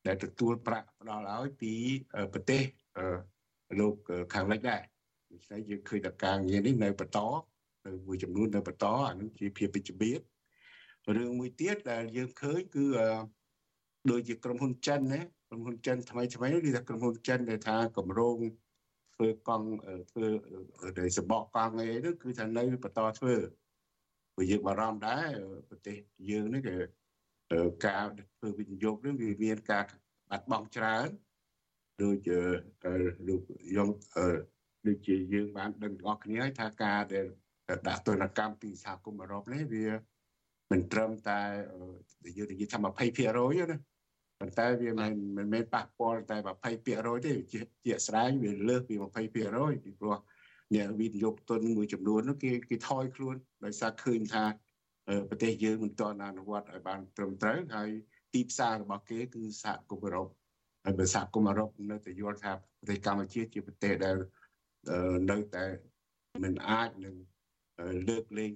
[0.06, 1.72] ដែលទទួលប្រាក់ផ្ដល់ឲ្យពី
[2.32, 2.62] ប្រទេស
[3.80, 3.94] លោក
[4.34, 4.82] ខាងលិចដែរ
[5.32, 7.18] ដូច្នេះយើងឃើញថាការងារនេះនៅបន្ត
[7.86, 10.20] នៅមួយចំនួននៅបន្តអានឹងជាភាពវិជ្ជមាន
[11.16, 12.86] រឿងមួយទៀតដែលយើងឃើញគឺ
[14.10, 18.38] ដូចជាក្រុមហ៊ុនចិនណាក្រុមហ៊ុនចិនថ្មីថ្មីនេះគឺថាក្រុមហ៊ុនចិនដែលថាកម្រង
[19.14, 19.68] ធ្វើកង់
[20.10, 20.26] ធ្វើ
[20.98, 23.34] ដែលសបកកង់អីនោះគឺថានៅបន្តធ្វើ
[24.34, 25.28] ព្រោះយើងបារម្ភដែរ
[25.68, 25.96] ប្រទេស
[26.30, 26.76] យើងនេះគឺ
[27.86, 28.04] ការ
[28.38, 29.84] ធ្វើវិនិយោគនេះវាមានការ
[30.30, 31.08] បាត់បង់ច្រើន
[32.02, 32.28] ដូច
[33.28, 33.42] លោក
[33.76, 33.88] យង
[34.86, 37.26] ដូចជាយើងបានដឹងទាំងអស់គ្នាថាការដែល
[37.88, 39.86] ដាក់ទណ្ឌកម្មពីសហគមន៍អឺរ៉ុបនេះវា
[40.72, 41.40] មិនត្រឹមតែ
[42.38, 42.86] យើងនិយាយថា20%
[43.72, 43.78] ណា
[44.40, 46.36] ប៉ុន្តែវាមិនមិនមែនប៉ះពាល់តែ
[46.82, 49.40] 20%ទេជាជាស្ដែងវាលើសពី20%ពី
[50.00, 50.18] ព្រោះ
[50.74, 54.44] អ្នកវិនិយោគទុនមួយចំនួននោះគេគេថយខ្លួនដោយសារឃើញថា
[55.28, 57.90] ប្រទេសយើងមិនទាន់អនុវត្តឲ្យបានត្រឹមត្រូវហើយ
[58.34, 60.28] ទីផ្សាររបស់គេគឺសហគមន៍អឺរ៉ុប
[60.84, 64.16] ហើយបើសហគមន៍អឺរ៉ុបនៅតែយល់ថាប្រទេសកម្ពុជាជាប្រទេសដែល
[65.30, 65.64] នៅតែ
[66.42, 67.16] មិនអាចនឹង
[68.08, 68.52] លើកលែង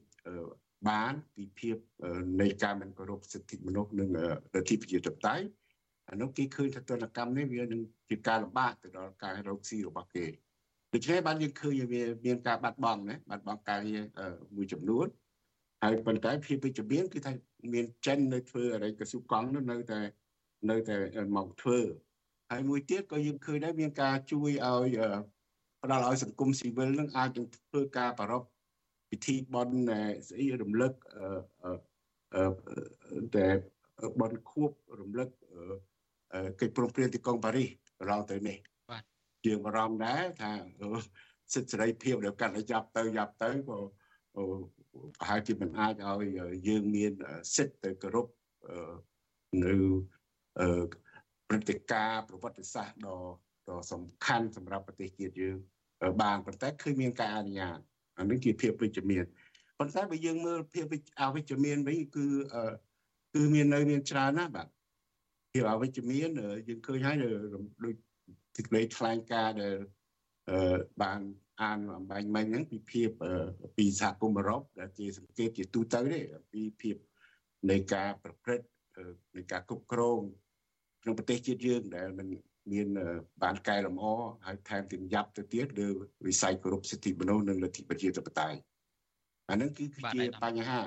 [0.89, 1.77] បានពីភាព
[2.41, 4.19] នៃការមិនគោរពសិទ្ធិមនុស្សនិងល
[4.63, 5.47] ទ្ធិប្រជាធិបតេយ្យ
[6.11, 10.27] អានោះគេឃើញថាទនកម្មនេះវានឹងជាការលំបាកទៅដល់ការរកស៊ីរបស់គេ
[10.93, 14.05] ដូច្នេះបានយើងឃើញវាមានការបាត់បង់ណាបាត់បង់ការងារ
[14.57, 15.07] មួយចំនួន
[15.83, 17.33] ហើយប៉ុន្តែភាពវិជ្ជមានគឺថា
[17.75, 20.01] មានចិននៅធ្វើអីកសុកង់នោះនៅតែ
[20.71, 20.97] នៅតែ
[21.37, 21.79] មកធ្វើ
[22.51, 24.99] ហើយមួយទៀតក៏យើងឃើញដែរមានការជួយឲ្យ
[25.83, 28.49] ផ្ដល់ឲ្យសង្គមស៊ីវិលនឹងអាចនឹងធ្វើការប្រារព្ធ
[29.11, 29.77] ពិធីបន់
[30.29, 30.93] ស្អីរំលឹក
[33.37, 33.47] តែ
[34.21, 35.29] បន់ខួបរំលឹក
[36.61, 37.69] កិច្ចព្រមព្រៀងទីក្រុងប៉ារីស
[37.99, 38.59] កន្លងទៅនេះ
[38.91, 39.03] បាទ
[39.47, 40.51] យើងបារម្ភដែរថា
[41.55, 43.79] សិទ្ធិសេរីភាពដែលកាន់តែយ៉ាប់ទៅយ៉ាប់ទៅក៏
[45.19, 46.27] ប្រហែលជាមិនអាចឲ្យ
[46.69, 47.13] យើងមាន
[47.55, 48.27] សិទ្ធិទៅគោរព
[49.65, 49.75] នៅ
[51.49, 53.21] ព្រឹត្តិការណ៍ប្រវត្តិសាស្ត្រដ៏
[53.69, 55.57] ដ៏សំខាន់សម្រាប់ប្រទេសជាតិយើង
[56.23, 57.79] បានប៉ុន្តែឃើញមានការអនុញ្ញាត
[58.19, 59.25] អានេះជាភាពវិជ្ជមាន
[59.79, 60.85] ប៉ុន្តែបើយើងមើលភាព
[61.21, 62.27] អវិជ្ជមានវិញគឺ
[63.35, 64.69] គឺមាននៅមានច្រើនណាស់បាទ
[65.53, 66.29] ភាពអវិជ្ជមាន
[66.69, 67.17] យើងឃើញហើយ
[67.85, 67.97] ដូច
[68.57, 69.77] ទីក្តីថ្លែងការណ៍ដែល
[71.03, 71.21] បាន
[71.63, 73.09] អានអំបញ្ញមិញហ្នឹងពីភាព
[73.77, 76.21] ពីសហគមន៍អឺរ៉ុបដែលជាសង្កេតជាទូទៅទេ
[76.53, 76.97] ពីភាព
[77.71, 78.67] នៃការប្រព្រឹត្ត
[79.37, 80.21] នៃការគ្រប់គ្រង
[81.03, 82.27] ក្នុងប្រទេសជាតិយើងដែលมัน
[82.73, 82.89] មាន
[83.43, 84.07] បានកែលម្អ
[84.47, 85.89] ហើយថែមទាំងយ៉ាប់ទៅទៀតលើ
[86.27, 88.59] វិស័យគោរពសិទ្ធិមនុស្សនិងលទ្ធិប្រជាធិបតេយ្យ
[89.51, 90.81] អានឹងគឺជាបញ្ហា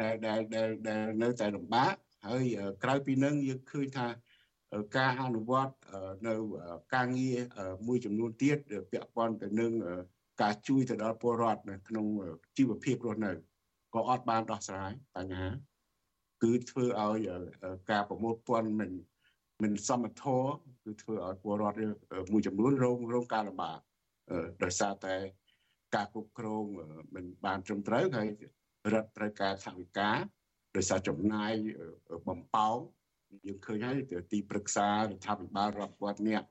[0.00, 1.94] ដែលដែលដែលដែលនៅតែលំបាក
[2.26, 2.44] ហើយ
[2.82, 4.06] ក្រៅពីនឹងយើងឃើញថា
[4.98, 5.74] ការអនុវត្ត
[6.26, 6.34] នៅ
[6.94, 7.38] ការងារ
[7.86, 8.58] មួយចំនួនទៀត
[8.92, 9.72] ពាក់ព័ន្ធទៅនឹង
[10.42, 12.06] ការជួយទៅដល់ពលរដ្ឋនៅក្នុង
[12.56, 13.32] ជីវភាពរស់នៅ
[13.94, 15.48] ក៏អត់បានដោះស្រាយបញ្ហា
[16.42, 17.18] គឺធ្វើឲ្យ
[17.90, 18.90] ការប្រមូលពន្ធមិន
[19.62, 20.50] មិនសមធម៌
[20.84, 21.78] គឺធ្វើឲ្យពលរដ្ឋ
[22.32, 23.78] មួយចំនួនរងរងការលំបាក
[24.62, 25.14] ដោយសារតែ
[25.94, 26.64] ការគ្រប់គ្រង
[27.14, 28.28] មិនបានត្រឹមត្រូវហើយ
[28.94, 30.10] រដ្ឋត្រូវការថវិកា
[30.76, 31.52] ដោយសារចំណាយ
[32.28, 32.76] បំផោង
[33.46, 33.98] យើងឃើញហើយ
[34.32, 36.46] ទីប្រឹក្សារដ្ឋាភិបាលរាប់ពាន់នាក់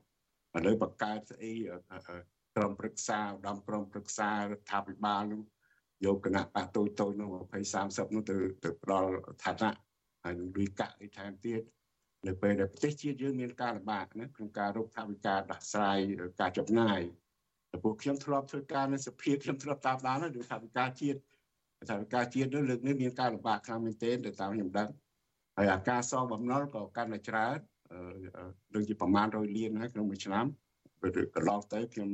[0.58, 1.54] ឥឡូវបង្កើតស្អី
[2.56, 5.42] ក្រុមប្រឹក្សាឧត្តមក្រុមប្រឹក្សារដ្ឋាភិបាលនោះ
[6.06, 7.30] យកគណៈបកតូចតូចនោះ
[7.74, 9.10] 20 30នោះទៅទៅផ្ដល់
[9.44, 9.78] ឋានៈ
[10.24, 11.62] ហើយនឹងលុយកាក់អីថែមទៀត
[12.28, 15.98] នៅពេលដែលប្រទេសជាតិយើងមានការលំបាកណាក្នុងការរកថវិកាដោះស្រាយ
[16.42, 17.00] ការចំណាយ
[17.84, 21.20] ពួកខ្ញុំធ្លាប់ធ្វើការនៅសភាខ្ញុំធ្លាប់តាមដាននៅថវិកាជាតិ
[21.90, 24.90] ថវិកាជាតិនោះលើកនេះមានការលំបាកខ្លាំងមែនទែនទៅតាមខ្ញុំដឹង
[25.58, 27.58] ហើយអាការសងបំណុលក៏កាន់តែច្រើន
[28.76, 30.46] ដូចជាប្រមាណ100លានហើយក្នុងមួយឆ្នាំ
[31.02, 32.10] ពេលកន្លងទៅខ្ញុំ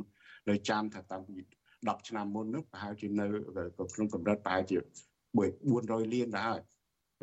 [0.50, 1.36] នៅចាំថាតាំងពី
[1.72, 3.26] 10ឆ្នាំមុននោះប្រហែលជានៅ
[3.94, 4.78] ក្នុងកម្រិតប្រហែលជា
[5.46, 6.62] 400លានដែរហើយ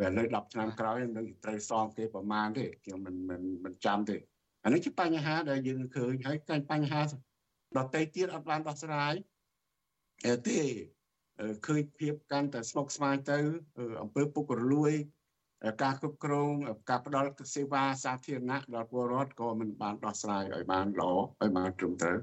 [0.04, 4.16] ឥឡូវ10ឆ្នាំក្រោយនឹងត្រូវសងគេប្រមាណទេខ្ញុំមិនមិនមិនចាំទេ
[4.64, 7.00] អានេះជាបញ្ហាដែលយើងឃើញហើយកាញ់បញ្ហា
[7.78, 9.14] ដតេទៀតអត់បានដោះស្រាយ
[10.48, 10.60] ទេ
[11.66, 13.38] ឃើញភាពកាន់តែស្មុគស្មាញទៅ
[14.00, 14.92] អង្គើពុករលួយ
[15.82, 16.52] ការគ្រប់គ្រង
[16.90, 21.10] ការផ្ដល់សេវាសាធារណៈដល់ពលរដ្ឋក៏មិនបានដោះស្រាយឲ្យបានល្អ
[21.42, 22.18] ឲ្យបានត្រឹមត្រូវ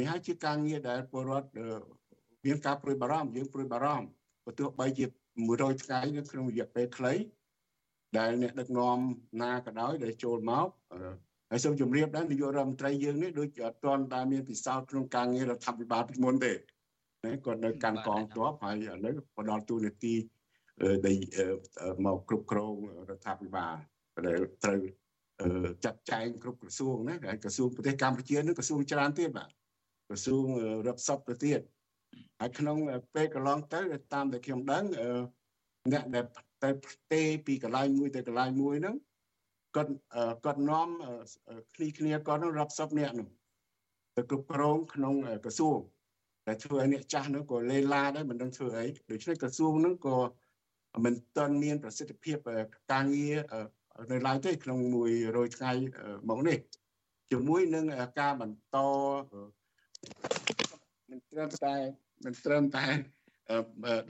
[0.00, 1.48] នេះហើយជាការងារដែលពលរដ្ឋ
[2.44, 4.06] មានការព្រួយបារម្ភយើងព្រួយបារម្ភ
[4.44, 5.06] បើទោះបីជា
[5.46, 7.14] 100ថ្ងៃនៅក្នុងរយៈពេលខ្លី
[8.18, 8.98] ដែលអ្នកដឹកនាំ
[9.42, 10.68] ណាក៏ដោយដែលចូលមក
[11.50, 16.52] ហើយសូមជម្រាបដែរនាយករដ្ឋមន្ត្រីយើងនេះដូចអត់ទាន់ដែលមានពិសោធន៍ក្នុងការងាររដ្ឋាភិបាលពីមុនទេ
[17.24, 20.14] ណាគាត់នៅកាន់កងទ័ពហើយឥឡូវផ្ដល់ទូនាទី
[21.06, 21.16] ដែល
[22.06, 22.74] មកគ្រប់គ្រង
[23.08, 23.74] រដ្ឋាភិបាល
[24.26, 24.80] ដែលត្រូវ
[25.84, 29.50] ចាត់ចែងគ្រប់ក្រសួងណាហើយក្រសួងប្រទេសកម្ពុជានឹងក្រសួងច្រើនទៀតបាទ
[30.08, 30.44] ក្រសួង
[30.86, 31.60] រាប់សិបទៅទៀត
[32.40, 32.76] ហើយក្នុង
[33.14, 33.80] ពេលកន្លងទៅ
[34.12, 34.84] តាមដែលខ្ញុំដឹង
[35.92, 36.24] អ្នកដែល
[36.62, 38.96] ទៅផ្ទេពីកន្លែងមួយទៅកន្លែងមួយហ្នឹង
[39.76, 39.92] គាត់
[40.44, 40.88] គាត់នាំ
[41.74, 43.28] គ្នាគ្នាគាត់នឹងរាប់សិបនាក់នោះ
[44.16, 45.78] ទៅគ្រប់គ្រងក្នុងក្រសួង
[46.46, 50.16] តែធ្វើឲ្យអ្នកចាស់នោះក៏លេឡាដែរមិនដឹងធ្វើអីដូច្នេះក្រសួងនោះក៏
[51.04, 52.36] មិនទាន់មានប្រសិទ្ធភាព
[52.92, 53.36] ការងារ
[54.12, 54.78] នៅឡើយទេក្នុង
[55.18, 55.72] 100ថ្ងៃ
[56.28, 56.58] មកនេះ
[57.30, 57.84] ជាមួយនឹង
[58.20, 58.76] ការបន្ត
[61.10, 61.76] មិនត្រឹមតែ
[62.24, 62.86] មិនត្រឹមតែ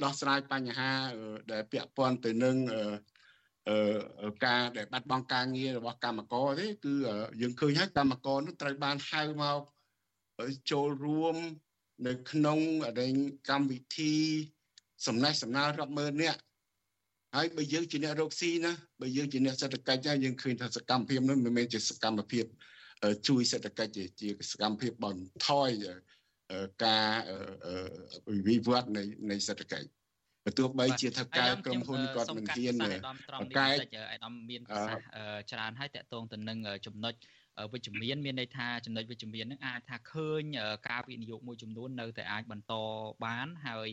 [0.04, 0.92] ដោះស្រាយបញ្ហា
[1.52, 2.56] ដែលពាក់ព័ន្ធទៅនឹង
[4.46, 6.94] ការដែលបាត់បង់ការងាររបស់កម្មករទេគឺ
[7.40, 9.61] យើងឃើញហើយកម្មករនោះត្រូវបានហៅមក
[10.70, 11.37] ចូលរួម
[12.06, 12.58] នៅក្នុង
[13.50, 14.14] កម្មវិធី
[15.06, 16.40] សំណេះសំណាលរាប់ម៉ឺននាក់
[17.37, 22.44] ហើយបើយើងជាអ្នករកស៊ីណាបើយើងជាអ្នកសេដ្ឋកិច្ចយើងឃើញថាសកម្មភាពនោះមិនមែនជាសកម្មភាព
[23.28, 25.70] ជួយសេដ្ឋកិច្ចទេជាសកម្មភាពបន្ថយ
[26.84, 27.11] ការ
[28.46, 29.88] វិវត្តនៃនៃសេដ្ឋកិច្ច
[30.44, 32.74] បើទោះបីជាថៅកែក្រុមហ៊ុនគាត់មិនហ៊ាន
[33.40, 33.78] បង្កើត
[34.12, 35.04] អាដាមមានប្រសាសន៍
[35.50, 37.14] ច្រើនហើយតកតងទៅនឹងចំណុច
[37.72, 40.42] វិជ្ជមានមានន័យថាចំណុចវិជ្ជមាននឹងអាចថាឃើញ
[40.88, 42.74] ការវិនិយោគមួយចំនួននៅតែអាចបន្ត
[43.24, 43.88] បានហើយ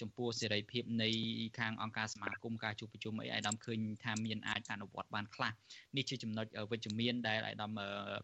[0.00, 1.10] ចំពោះសេរីភាពនៃ
[1.58, 5.52] ខាងអង្គការសមាគមការជួបប្រជុំអីអាយដាមឃើញថាមានអាចអនុវត្តបានខ្លះ
[5.96, 7.78] នេះជាចំណុចវិជ្ជមានដែលអាយដាម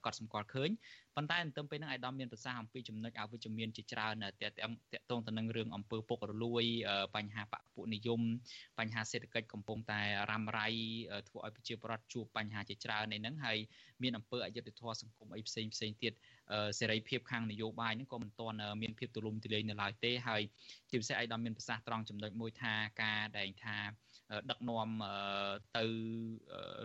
[0.05, 0.71] កត់សម្គាល់ឃើញ
[1.17, 6.65] ប៉ុន្តែទន្ទឹមពេលហ្នឹងអាយដាមមានប្រសាសន៍អំពីចំណុចអវិជ្ជមានជាច្រើនតកតងទៅនឹងរឿងអំពើពុករលួយ
[7.17, 8.21] បញ្ហាបពុនិយម
[8.79, 10.01] បញ្ហាសេដ្ឋកិច្ចកំពុងតែ
[10.31, 10.69] រ៉ាំរ៉ៃ
[11.29, 13.59] ធ្វើឲ្យប្រជាពលរដ្ឋជួបបញ្ហាជាច្រើននៃហ្នឹងហើយ
[14.03, 16.13] មានអំពើអយុត្តិធម៌សង្គមអីផ្សេងផ្សេងទៀត
[16.79, 20.43] សេរីភាពខាងនយោបាយហ្នឹងក៏មិនទាន់មានភាពទូលំទូលាយនៅឡើយទេហើយ
[20.91, 23.77] ជាពិសេសឯកឧត្តមមានប្រសាសន៍ត្រង់ចំណុចមួយថាការដែលថា
[24.51, 24.89] ដឹកនាំ
[25.77, 25.85] ទៅ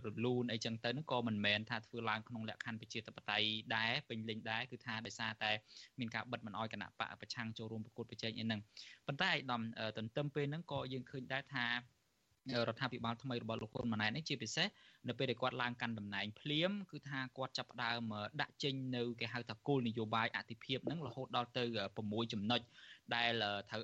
[0.06, 5.51] រលូនអីចឹងទៅហ្នឹងក៏មិនមែនថាធ្វើឡើងក្នុងលក្ខខណ្ឌប្រជាធិបតេយ្យដែរពេញលេញដែរគឺថាដោយសារតែ
[5.99, 8.60] មានការបិទមិនអោយគណៈបកប្រឆាំងចូលរួមប្រកួតប្រជែងអីហ្នឹង
[9.08, 9.62] ប៉ុន្តែឯកឧត្តម
[9.97, 14.67] ទន្ទឹមពេលហ្នឹងក៏យើងឃើញដែរថារដ្ឋាភិបាលថ្មីរបស់លោកហ៊ុនម៉ាណែតនេះជាពិសេស
[15.08, 18.02] នៅពេលដែលគាត់ឡើងកាន់តំណែងភ្លាមគឺថាគាត់ចាប់ផ្ដើម
[18.41, 21.63] ដាក់ចេញនៅគេហៅថាគោលនយោបាយអតិភិបហ្នឹងរហូតដល់ទៅ
[21.99, 22.62] 6ចំណុច
[23.15, 23.31] ដែល
[23.69, 23.83] ត្រូវ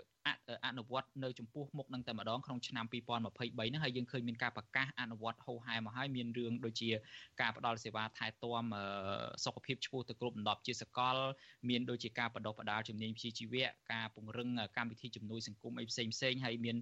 [0.67, 6.89] អនុវត្តនៅចំពោះមុខនឹងតែម្ដងក្នុងឆ្នាំ2023ហ្នឹងហើយយើងឃើញមានការប្រកាសអនុវត្តហោហែមកហើយមានរឿងដូចជា
[7.41, 8.63] ការផ្ដល់សេវាថែទាំ
[9.45, 11.17] សុខភាពឆ្ពោះទៅគ្រប់ដណ្ដប់ជាសកល
[11.69, 16.77] មានដូចជាការបណ្ដុះបណ្ដាលជំនាញវិជ្ជាជីវៈការពង្រឹងកម្មវិធីជំនួយសង្គមអីផ្សេងផ្សេងហើយមាន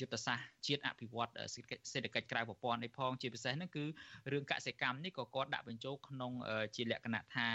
[0.00, 3.84] យុទ្ធសាស្ត្រជាតិអភិវឌ្ឍសេដ្ឋកិច្ចក្រៅប្រព័ន្ធនេះផងជាពិសេសហ្នឹងគឺ
[4.32, 6.32] រឿងកសិកម្មនេះក៏គាត់ដាក់បញ្ចូលក្នុង
[6.76, 7.46] ជាលក្ខណៈថា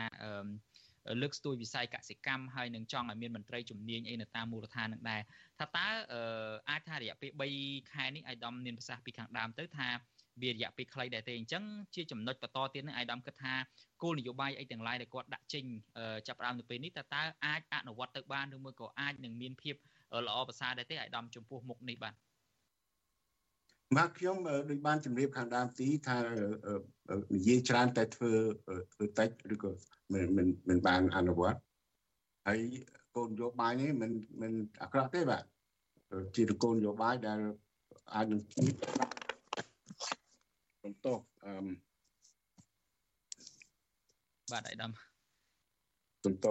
[1.22, 5.22] លើកស្ទួយវិស័យកសិកម្មហើយនឹងចង់ឲ្យមានមន្ត្រីជំនាញអីនៅតាមមូលដ្ឋាននឹងដែរ
[5.60, 5.88] ថាតើ
[6.70, 7.32] អាចថារយៈពេល
[7.62, 9.90] 3ខែនេះអាយដាមមានប្រសាសន៍ពីខាងដើមទៅថា
[10.42, 11.64] វារយៈពេលខ្លីដែរទេអញ្ចឹង
[11.96, 13.54] ជាចំណុចបន្តទៀតនឹងអាយដាមគិតថា
[14.04, 15.66] គោលនយោបាយអីទាំងឡាយដែលគាត់ដាក់ចេញ
[16.28, 19.76] ចាប់ផ្ដើមនៅពេលនេះតើតើអាចអនុវត្តទៅបានឬមួយក៏អាចនឹងមានភាព
[20.28, 22.14] ល្អប្រសើរដែរទេអាយដាមចំពោះមុខនេះបាទ
[23.96, 24.36] មកខ្ញុំ
[24.70, 26.18] ដូចបានជម្រាបខាងដើមទីថា
[27.36, 28.32] និយាយច្រើនតែធ្វើ
[28.94, 29.72] ធ្វើតិចឬក៏
[30.14, 31.60] មិនមិនមិនបានអនុវត្ត
[32.48, 32.60] ហើយ
[33.16, 34.12] គោលនយោបាយនេះមិន
[34.42, 35.44] មិនអាក្រក់ទេបាទ
[36.36, 37.40] ជាគោលនយោបាយដែល
[38.14, 38.70] អាចនឹងជួយ
[40.84, 41.08] បន្ត
[41.46, 41.54] អឺ
[44.52, 44.92] បាទអាយដាម
[46.26, 46.48] បន្ត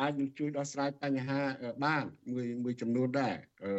[0.00, 1.40] អាចនឹងជួយដោះស្រាយបញ្ហា
[1.84, 3.34] បានមួយមួយចំនួនដែរ
[3.64, 3.70] អឺ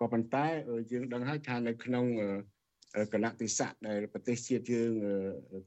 [0.00, 0.46] ក៏ប៉ុន្តែ
[0.92, 2.06] យើងដឹងហើយថានៅក្នុង
[3.12, 4.90] កលៈទេសៈដែលប្រទេសជាតិយើង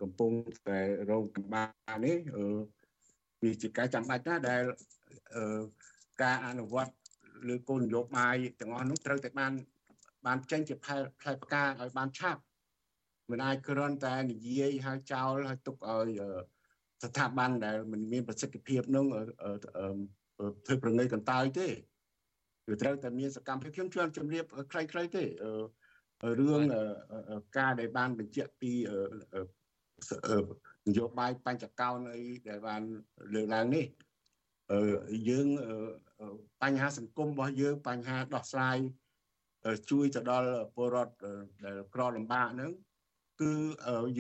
[0.02, 0.32] កំពុង
[0.70, 1.64] តែរងកម្បា
[2.06, 2.18] នេះ
[3.44, 4.64] វាជាការចាំបាច់ណាស់ដែល
[6.24, 6.94] ការអនុវត្ត
[7.48, 9.54] លើគោលនយោបាយទាំងអស់នោះត្រូវតែបាន
[10.26, 12.42] បានចេញជាផ្លែផ្លែផ្កាឲ្យបានឆាប់
[13.32, 16.10] មិនអាចគ្រាន់តែនិយាយហើយចោលហើយទុកឲ្យ
[17.04, 19.06] ស្ថាប័នដែលមិនមានប្រសិទ្ធភាពនោះ
[20.66, 21.68] ធ្វើប្រងើយកន្តើយទេ
[22.68, 25.24] គឺត្រូវតែមានសកម្មភាពខ្ញុំជួនជម្រាបខ្លីៗទេ
[26.40, 26.62] រឿង
[27.58, 28.72] ការដែលបានបញ្ជាក់ពី
[30.90, 32.82] នយោបាយបញ្ចកោណអីដែលបាន
[33.34, 33.86] លើកឡើងនេះ
[35.30, 35.48] យើង
[36.62, 38.78] បញ្ហាសង្គមរបស់យើងបញ្ហាដោះស្រាយ
[39.92, 41.14] ជួយទៅដល់ពលរដ្ឋ
[41.66, 42.72] ដែលក្រលំបាកហ្នឹង
[43.42, 43.54] គឺ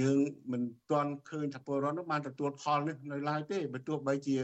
[0.01, 0.19] យើង
[0.51, 4.43] មិនទាន់ឃើញថាពលរដ្ឋនោះបានទទួលផលនេះនៅឡើយទេបើទោះបីជាក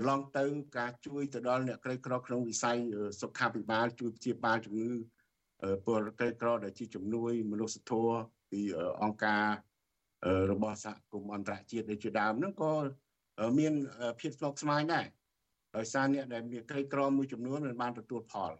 [0.00, 0.44] ន្លងទៅ
[0.78, 2.76] ការជួយទៅដល់អ្នកក្រីក្រក្នុងវិស័យ
[3.20, 4.90] សុខាភិបាលជួយព្យាបាលជំងឺ
[5.86, 8.18] ពលក្រីក្រដែលជាជំនួយមនុស្សធម៌
[8.50, 8.60] ពី
[9.02, 9.44] អង្គការ
[10.50, 12.72] របស់សហគមន៍អន្តរជាតិដូចជាដើមហ្នឹងក៏
[13.58, 13.72] មាន
[14.20, 15.06] ភាពស្មុគស្មាញដែរ
[15.76, 18.52] ដោយសារអ្នកដែលមានក្រីក្រមួយចំនួនមិនបានទទួលផល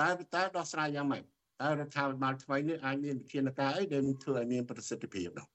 [0.00, 1.22] តែតើដោះស្រាយយ៉ាងម៉េច
[1.62, 5.46] តើរដ្ឋាភិបាលថ្មីនេះអាចមានវិធានការអីដែលធ្វើឲ្យមានប្រសិទ្ធភាពនោះ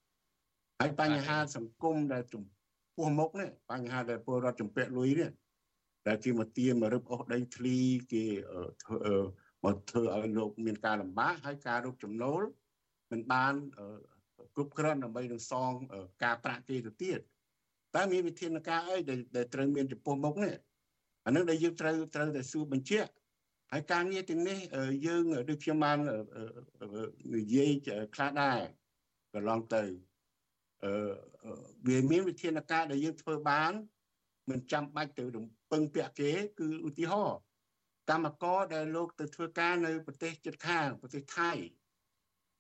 [0.80, 2.44] ហើយបញ្ហាសង្គមដែលចំ
[2.98, 5.30] ពោះមុខនេះបញ្ហាដែលពលរដ្ឋចំពាក់លុយនេះ
[6.08, 7.78] ដែលគេមកទាមមករឹបអូសដីធ្លី
[8.14, 8.26] គេ
[8.84, 9.14] ធ្វើ
[9.66, 12.42] មកធ្វើឲ្យលោកមានការលំបាកហើយការរកចំណូល
[13.12, 13.54] មិនបាន
[14.56, 15.72] គ្រប់គ្រាន់ដើម្បីនឹងសង
[16.24, 17.20] ការប្រាក់គេទៅទៀត
[17.96, 18.98] តែមានវិធានការអី
[19.36, 20.56] ដែលត្រូវមានចំពោះមុខនេះ
[21.26, 23.12] អានឹងដែលយើងត្រូវត្រូវតែសួរបញ្ជាក់
[23.72, 24.60] ហើយការងារទាំងនេះ
[25.06, 25.98] យើងដូចខ្ញុំបាន
[27.36, 27.72] និយាយ
[28.16, 28.60] ខ្លះដែរ
[29.34, 30.17] កន្លងទៅអឺ
[31.88, 33.72] វាមានវិធានការដែលយើងធ្វើបាន
[34.50, 37.40] មិនចាំបាច់ទៅរំពឹងពាក់គេគឺឧទាហរណ៍
[38.10, 41.52] កម្មករដែលលោកទៅធ្វើការនៅប្រទេសជិតខាងប្រទេសថៃ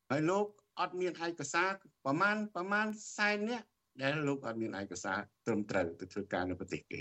[0.09, 0.45] ហើយលោក
[0.79, 1.69] អត់មានឯកសារ
[2.05, 2.87] ប្រមាណប្រមាណ
[3.17, 3.61] សែននេះ
[4.01, 6.99] ដែលលោកអត់មានឯកសារត្រឹមត្រូវទៅធ្វើការនៅប្រទេសគេ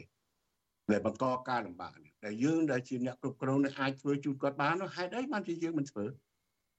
[0.92, 6.04] ដែលបង្កការលំបាកនេះដែលយើងដែលជាអ្នកគ្រប់គ្រងនឹងអាចធ្វើជូនគាត់បាននោះហេតុអីបានជាយើងមិនធ្វើ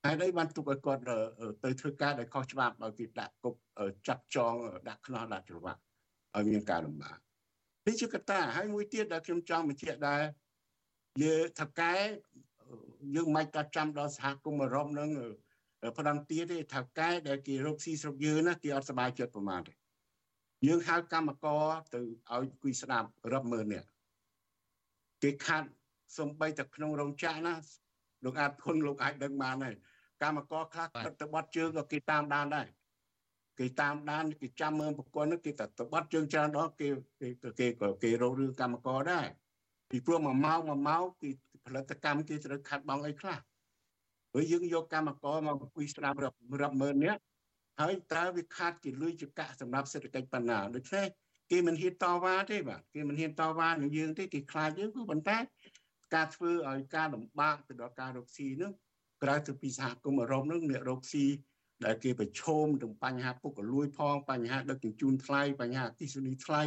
[0.07, 1.01] ហេតុអីបានទុកឲ្យគាត់
[1.63, 3.55] ទៅធ្វើការដែលខុសច្បាប់ឲ្យគេដាក់គុក
[4.07, 4.53] ចាប់ចង
[4.89, 5.81] ដាក់ខ្នោះដាក់ច្រវាក់
[6.35, 7.17] ឲ្យមានការលំបាក
[7.87, 10.21] នេះជាកត្តាហើយមួយទៀតដែលខ្ញុំចង់បញ្ជាក់ដែរ
[11.23, 11.93] យើងថកែ
[13.15, 15.09] យើងមិនក៏ចាំដល់សហគមន៍អឺរ៉ុបនឹង
[15.97, 19.73] ផ្ដន្ទាទេថកែដែលគេរកស៊ីស្រុកយើងណាគេអត់សប្បាយចិត្តប្រមាណទេ
[20.67, 21.99] យើងហៅកម្មករទៅ
[22.33, 23.87] ឲ្យគួយស្ដាប់រាប់ម៉ឺននាក់
[25.23, 25.69] គេខាត់
[26.17, 27.55] សំបីតែក្នុងរោងចក្រណា
[28.25, 29.75] លោកអាចធនលោកអាចដឹងបានហើយ
[30.21, 32.67] កម្មករខ្លះទឹកទៅបាត់ជើងក៏គេតាមដានដែរ
[33.59, 36.89] គេតាមដានគេចាំមើលប្រព័ន្ធនោះគេទៅទៅបាត់ជើងច្រើនដល់គេ
[37.21, 37.27] គេ
[37.59, 39.27] គេក៏គេរករឿងកម្មករដែរ
[39.89, 41.29] ពីព្រោះមួយម៉ោងមួយម៉ោងគេ
[41.65, 43.37] ផលិតកម្មគេត្រូវខាត់បងអីខ្លះ
[44.31, 47.21] ព្រោះយើងយកកម្មករមកអង្គុយស្ដាប់រាប់រាប់ម៉ឺននាក់
[47.81, 51.07] ហើយតើវាខាត់ជាលុយចកាសម្រាប់សេដ្ឋកិច្ចបណ្ណាដូច្នេះ
[51.51, 55.37] គេមិនហ៊ានតវ៉ាទេបាទគេមិនហ៊ានតវ៉ានឹងយើងទេគេខ្លាចយើងគឺប៉ុន្តែ
[56.13, 58.71] ការធ្វើឲ្យការលំបាកទៅដល់ការរកស៊ីនោះ
[59.23, 61.25] ក្រៅទៅពីសហគមន៍អឺរ៉ុបនោះអ្នករកស៊ី
[61.85, 66.61] ដែលគេប្រឈមនឹងបញ្ហាពុករលួយផងបញ្ហាដឹកជញ្ជូនថ្លៃបញ្ហាអគិសនីថ្លៃ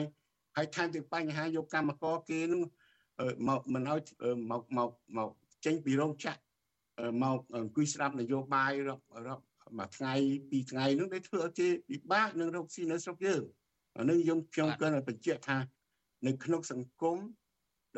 [0.56, 2.62] ហើយថែមទាំងបញ្ហាយកកម្មករគេនឹង
[3.48, 4.00] មកមិនឲ្យ
[4.50, 5.30] មកមកមក
[5.64, 6.40] ចេញពីរោងចក្រ
[7.22, 9.44] មកអង្គុយស្ដាប់នយោបាយរាប់រាប់
[9.78, 10.14] មួយថ្ងៃ
[10.50, 13.42] ពីរថ្ងៃនោះដែលធ្វើឲ្យគេពិបាកនឹងរកស៊ីនៅស្រុកយើង
[13.98, 15.58] អានេះខ្ញុំខ្ញុំគាត់បញ្ជាក់ថា
[16.26, 17.18] នៅក្នុងសង្គម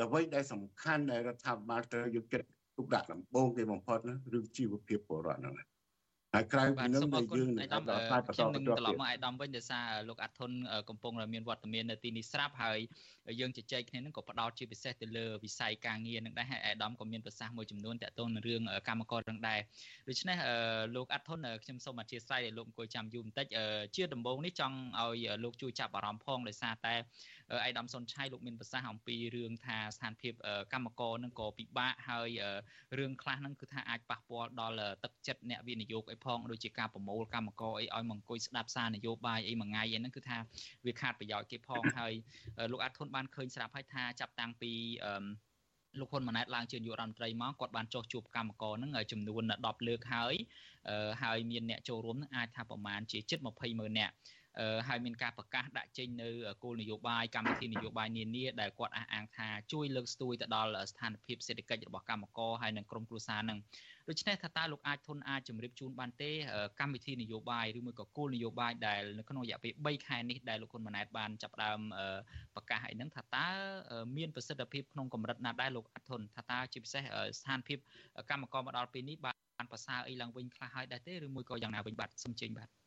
[0.04, 2.48] អ្វីដែលសំខាន់ដែលរដ្ឋាភិបាលត្រូវយកចិត្ត
[2.82, 5.54] ទុកដាក់ដំបូងគេបំផុតណារឿងជីវភាពពលរដ្ឋហ្នឹង
[6.34, 10.52] ហើយក្រៅពីនោះដែលយើងនឹងដល់ផ្នែកបន្តបន្តត្រឡប់មកអាយដាមវិញដោយសារលោកអាត់ធុន
[10.88, 12.78] កំពុងតែមានវត្តមាននៅទីនេះស្រាប់ហើយ
[13.40, 19.60] យើងជជែកគ្នានឹងក៏ផ្ដោតជាពិសេសទៅលើវិស័យការងារនឹងដែរហើយអាយដាមក៏មានប្រសាសន៍មួយចំនួនតាក់ទងនឹងរឿងកម្មករនឹងដែរ
[20.08, 20.36] ដូច្នេះ
[20.96, 23.46] លោកអាត់ធុនខ្ញុំសូមអធិស្ឋានឲ្យលោកអង្គុយចាំយូរបន្តិច
[23.96, 26.94] ជាដំបូងនេះចង់ឲ្យលោកជួយចាប់អារម្មណ៍ផងដោយសារតែ
[27.64, 30.32] អៃដាមសុនឆៃលោកមានប្រសាសន៍អំពីរឿងថាស្ថានភាព
[30.72, 32.28] កម្មករនឹងក៏ពិបាកហើយ
[32.98, 40.38] រឿងខ្លះហ្នឹងគឺថាអាចប៉ះពាល់ដល់ទឹកចិត្តអ្នកវិនិយោគអីផងដូចជាការប្រមូលកម្មករអីឲ្យមកអង្គុយស្ដាប់សារនយោបាយអីមួយថ្ងៃអីហ្នឹងគឺថា
[40.86, 42.12] វាខាតប្រយោជន៍គេផងហើយ
[42.72, 44.72] លោកអាត់ធុនបានឃើញស្រាប់ហើយថាចាប់តាំងពី
[45.04, 45.24] អឺ
[46.00, 50.34] លោកហ៊ុនម៉ាណែតឡើងជានាយករដ្ឋមន្ត្រីមកគាត់បានចោះជួបកម្មករនឹងចំនួន10លើកហើយ
[51.22, 54.10] ហើយមានអ្នកចូលរួមនឹងអាចថាប្រមាណជាជិត20ម៉ឺនអ្នក
[54.88, 56.28] ហើយមានការប្រកាសដាក់ចេញនៅ
[56.62, 63.58] គោលនយោបាយកម្មវិធីនយោបាយនានាដែលគាត់អះអាងថាជួយលើកស្ទួយទៅដល់ស្ថានភាពសេដ្ឋកិច្ចរបស់កម្មករហើយនិងក្រុមគ្រួសារនឹង
[64.08, 66.30] ដូច្នេះថាតើលោកអាចធនអាចជម្រាបជូនបានទេ
[66.80, 71.80] កម្មវិធីនយោបាយឬមួយក៏គោលនយោបាយដែលនៅក្នុងរយៈពេល3ខែនេះដែលលោកហ៊ុនម៉ាណែតបានចាប់ផ្ដើម
[72.54, 73.48] ប្រកាសឲ្យនឹងថាតើ
[74.16, 77.02] មានប្រសិទ្ធភាពក្នុងកម្រិតណាដែរលោកអាត់ធនថាតើជាពិសេស
[77.38, 77.78] ស្ថានភាព
[78.30, 79.32] កម្មករមកដល់ពេលនេះបា
[79.64, 82.81] នប្រសើរអីឡើងវិញខ្លះហើយដែរទេឬមួយក៏យ៉ាងណាវិញបាទសូមចេញបាទ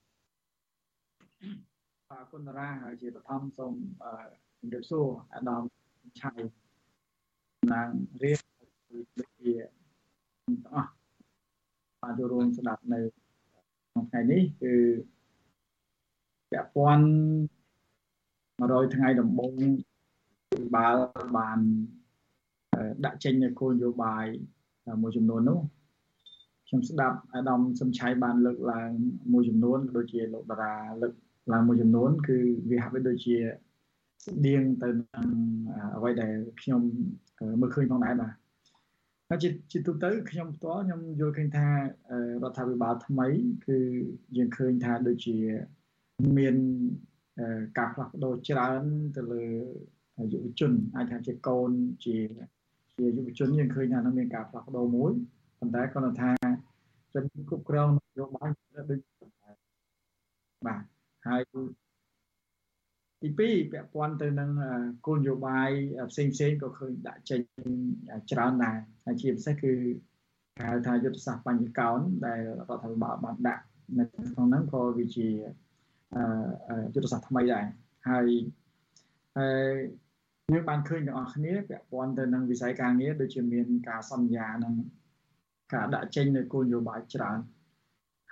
[2.10, 3.74] បាទគុណតារាហើយជាបឋមសូម
[4.60, 5.62] ជម្រាបសួរអាដាម
[6.22, 6.32] ឆៃ
[7.74, 7.89] ណាង
[8.24, 8.39] រៀប
[9.20, 9.54] ដូចជា
[10.46, 10.91] ទាំងអស់
[12.02, 13.00] បានចូលរួមស្ដាប់នៅ
[13.91, 14.74] ក្នុងថ្ងៃនេះគឺ
[16.52, 17.08] ពាក់ព័ន្ធ
[18.60, 19.54] 100ថ្ងៃដំបូង
[20.76, 20.88] បើ
[21.38, 21.60] បាន
[23.06, 24.26] ដាក់ចេញនៅគោលនយោបាយ
[25.02, 25.60] មួយចំនួននោះ
[26.68, 28.91] ខ្ញុំស្ដាប់អាដាមសំឆៃបានលើកឡើង
[29.32, 31.14] មួយចំនួនដូចជាលោកតារាលើក
[31.54, 32.38] ឡើងមួយចំនួន គឺ
[32.70, 33.36] វាហាក់បីដូចជា
[34.26, 35.28] ស្តៀងទៅនឹង
[35.96, 36.82] អ្វីដែលខ្ញុំ
[37.62, 38.34] មើលឃើញផងដែរបាទ
[39.30, 41.76] ហើយជាជាទូទៅខ្ញុំផ្ទាល់ខ្ញុំយល់ឃើញថារ
[42.43, 43.28] ដ្ឋាភិបាលថ្មី
[43.68, 43.78] គឺ
[44.38, 45.38] យើងឃើញថាដូចជា
[46.38, 46.56] មាន
[47.78, 48.84] ការផ្លាស់ប្ដូរច្រើន
[49.18, 49.46] ទៅលើ
[50.34, 51.72] យុវជនអាចថាជាកូន
[52.06, 52.16] ជា
[52.96, 55.12] ជាយុវជនយើងឃើញថានឹងមានការផ្លាស់ប្ដូរមួយ
[55.60, 56.32] ប៉ុន្តែគាត់ថា
[57.14, 58.50] ជំនាញគ្រប់គ្រងនយោបាយ
[58.89, 59.00] ដូច
[60.68, 60.95] បាទ
[61.28, 61.42] ហើយ
[63.22, 64.50] ទី2ពាក់ព័ន្ធទៅនឹង
[65.06, 65.70] គោលនយោបាយ
[66.12, 67.40] ផ្សេងផ្សេងក៏ឃើញដាក់ចេញ
[68.32, 69.74] ច្រើនដែរហើយជាពិសេសគឺ
[70.58, 73.64] គេហៅថាយុទ្ធសាស្ត្របញ្ញកោនដែលរដ្ឋាភិបាលបានដាក់
[74.00, 75.28] នៅក្នុងហ្នឹងក៏វាជា
[76.94, 77.66] យុទ្ធសាស្ត្រថ្មីដែរ
[78.10, 78.28] ហើយ
[79.38, 79.72] ហើយ
[80.52, 84.74] យើងបានឃើញទាំងអស់គ្នាពាក់ព័ន្ធទៅនឹងវិស័យការងារដូចជាមានការសន្យានឹង
[85.74, 87.40] ការដាក់ចេញនៅគោលនយោបាយច្រើន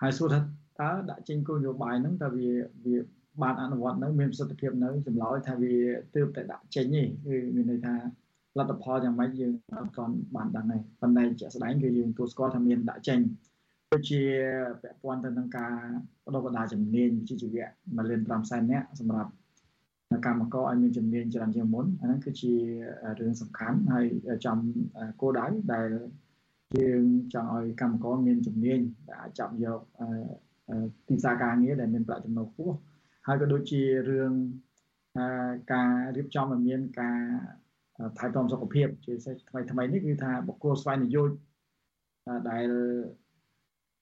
[0.02, 0.40] ហើយសួរថា
[0.82, 2.50] តើដាក់ចេញគោលនយោបាយហ្នឹងតើវា
[2.86, 2.98] វា
[3.42, 5.74] បានអនុវត្តនៅមានប្រសិទ្ធភាពនៅចម្លើយថាវា
[6.16, 7.96] ទើបតែដាក់ចេញទេគឺមានន័យថា
[8.58, 13.20] លទ្ធផលយ៉ាងម៉េចយើងអត់ទាន់បានដឹងទេប៉ុន្តែជាក់ស្ដែងគឺយើងទទួលស្គាល់ថាមានដាក់ចេញ
[13.92, 14.22] ដូចជា
[14.82, 15.74] ពាក់ព័ន្ធទៅនឹងការ
[16.26, 19.32] បដិបដាជំនាញវិជ្ជាជីវៈ1លាន5សែននាក់សម្រាប់
[20.26, 22.54] កម្មករឲ្យមានជំនាញច្រើនជាងមុនអាហ្នឹងគឺជា
[23.20, 24.06] រឿងសំខាន់ហើយ
[24.46, 24.58] ចំ
[25.22, 25.90] គោលដៅដែល
[26.78, 27.04] យើង
[27.34, 29.80] ចង់ឲ្យកម្មករមានជំនាញដែលអាចចាប់យក
[31.08, 32.76] ទីផ្សារការងារដែលមានប្រាក់ចំណូលខ្ពស់
[33.28, 34.32] ហើយក៏ដូចជារឿង
[35.74, 37.20] ការរៀបចំឲ្យមានការ
[38.18, 41.30] ថែទាំសុខភាពជាពិសេសថ្មីថ្មីនេះគឺថាបុគ្គលស្វ័យនយោជ
[42.50, 42.68] ដែល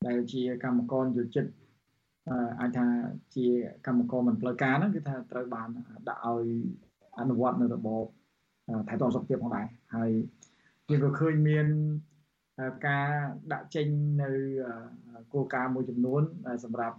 [0.07, 1.45] ដែលជាកម្មករយោជិត
[2.61, 2.85] អាចថា
[3.35, 3.45] ជា
[3.85, 5.69] កម្មករមិនផ្លូវការហ្នឹងគឺថាត្រូវបាន
[6.07, 6.45] ដាក់ឲ្យ
[7.19, 8.05] អនុវត្តនៅរបប
[8.87, 10.11] ថែទាំសុខភាពផងដែរហើយ
[10.89, 11.67] យើងក៏ឃើញមាន
[12.87, 13.09] ការ
[13.53, 13.87] ដាក់ចេញ
[14.21, 14.29] នៅ
[15.33, 16.23] គោលការណ៍មួយចំនួន
[16.63, 16.97] សម្រាប់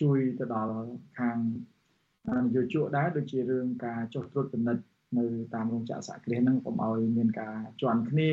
[0.00, 0.76] ជួយទៅដល់
[1.18, 1.36] ខាង
[2.44, 4.84] នយោជកដែរដូចជារឿងការចុះត្រួតពិនិត្យ
[5.18, 8.32] នៅតាមរោងចក្រសហគ្រាសហ្នឹងកុំឲ្យមានការជន់គ្នា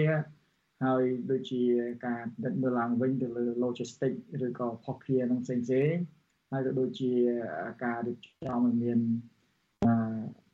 [0.83, 1.61] ហើយដូចជា
[2.05, 4.13] ការដឹកមើលឡើងវិញទៅលើ logistic
[4.45, 5.93] ឬក៏ផុសភារនឹងផ្សេងផ្សេង
[6.51, 7.11] ហើយក៏ដូចជា
[7.83, 8.99] ការរៀបចំឲ្យមាន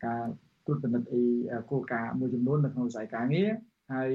[0.06, 0.24] ការ
[0.66, 1.24] ត្រួតពិនិត្យអី
[1.72, 3.50] គោលការណ៍មួយចំនួននៅក្នុងវិស័យការងារ
[3.94, 4.12] ហើយ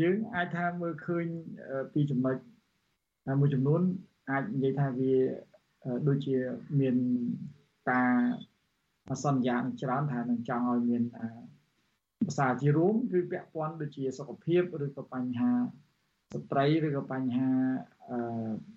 [0.00, 1.26] យើងអាចថាមើលឃើញ
[1.92, 2.36] ពីចំណុច
[3.40, 3.82] មួយចំនួន
[4.30, 5.14] អាចនិយាយថាវា
[6.08, 6.36] ដូចជា
[6.80, 6.96] មាន
[7.90, 8.12] ការ
[9.24, 11.02] សន្យាច្រើនថានឹងចង់ឲ្យមាន
[12.26, 15.52] ភាសាជារួមគឺពាក់ព័ន្ធដូចជាសុខភាពឬក៏បញ្ហា
[16.34, 17.50] ស្ត្រីឬក៏បញ្ហា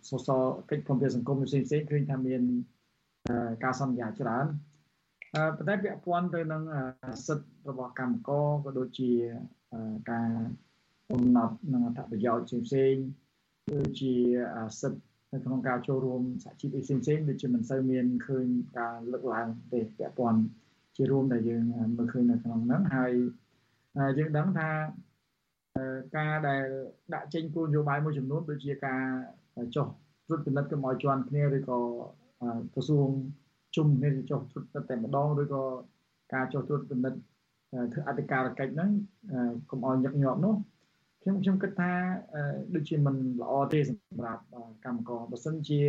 [0.10, 2.42] សសរកិច្ចព្រមព្រៀងសង្គមផ្សេងផ្សេងឃើញថាមាន
[3.64, 4.46] ការសន្យាច្រើន
[5.58, 6.64] ប៉ុន្តែពាក់ព័ន្ធទៅនឹង
[7.28, 9.12] សិទ្ធិរបស់កម្មករក៏ដូចជា
[10.12, 10.30] ការ
[11.12, 13.04] កំណត់នឹងអត្ថប្រយោជន៍ផ្សេងៗ
[13.74, 14.14] ដូចជា
[14.80, 15.02] សិទ្ធិ
[15.34, 18.48] នៅក្នុងការចូលរួមសហជីពផ្សេងផ្សេងដូចជាមិនសូវមានឃើញ
[18.78, 20.42] ការលើកឡើងទេពាក់ព័ន្ធ
[20.96, 21.64] ជារួមដែលយើង
[21.98, 23.14] មើលឃើញនៅក្នុងហ្នឹងហើយ
[24.18, 24.70] យើងដឹងថា
[26.18, 26.66] ការដែល
[27.14, 29.04] ដាក់ចេញគោលនយោបាយមួយចំនួនដូចជាការ
[29.76, 29.88] ចុះ
[30.28, 31.80] ត្រួតពិនិត្យកុំឲ្យជន់គ្នាឬក៏
[32.74, 33.10] ក្រសួង
[33.76, 35.64] ជុំគ្នាចុះត្រួតពិនិត្យតែម្ដងឬក៏
[36.34, 37.20] ការចុះត្រួតពិនិត្យ
[37.94, 38.90] ធ្វើអធិការកិច្ចហ្នឹង
[39.70, 40.56] កុំឲ្យញឹកញាប់នោះ
[41.24, 41.92] ខ្ញុំខ្ញុំគិតថា
[42.76, 44.44] ដូចជាមិនល្អទេសម្រាប់
[44.86, 45.82] កម្មករបើសិនជា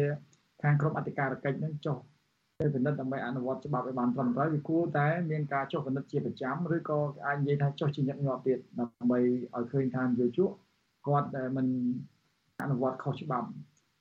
[0.63, 1.97] ខាងក្រុមអធិការកិច្ចហ្នឹងចុះ
[2.61, 9.19] ទៅពិនិត្យដើម្បីអនុវត្តច្បាប់ឲ្យបានត្រឹមត្រូវវាគួរតែមានការចុះពិនិត្យជាប្រចាំឬក៏អាចនិយាយថាចុះជាញឹកញាប់ទៀតដើម្បី
[9.55, 10.51] ឲ្យឃើញថានយោជក
[11.07, 11.67] គាត់មិន
[12.63, 13.49] អនុវត្តខុសច្បាប់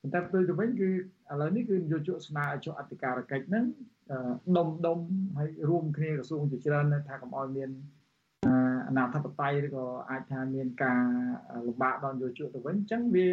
[0.02, 0.94] ប៉ុន្តែផ្ទុយទៅវិញគឺឥ
[1.42, 3.66] ឡូវនេះគឺនយោជកស្នើឲ្យចុះអធិការកិច្ចហ្នឹង
[4.58, 4.98] ដុំដុំ
[5.38, 7.70] ហើយរួមគ្នាក្រសួងជាច្រើនថាកុំឲ្យមាន
[8.94, 11.02] អនាធិបតេយ្យឬក៏អាចថាមានការ
[11.68, 13.28] លំបាកដល់នយោជកទៅវិញអញ្ចឹងវា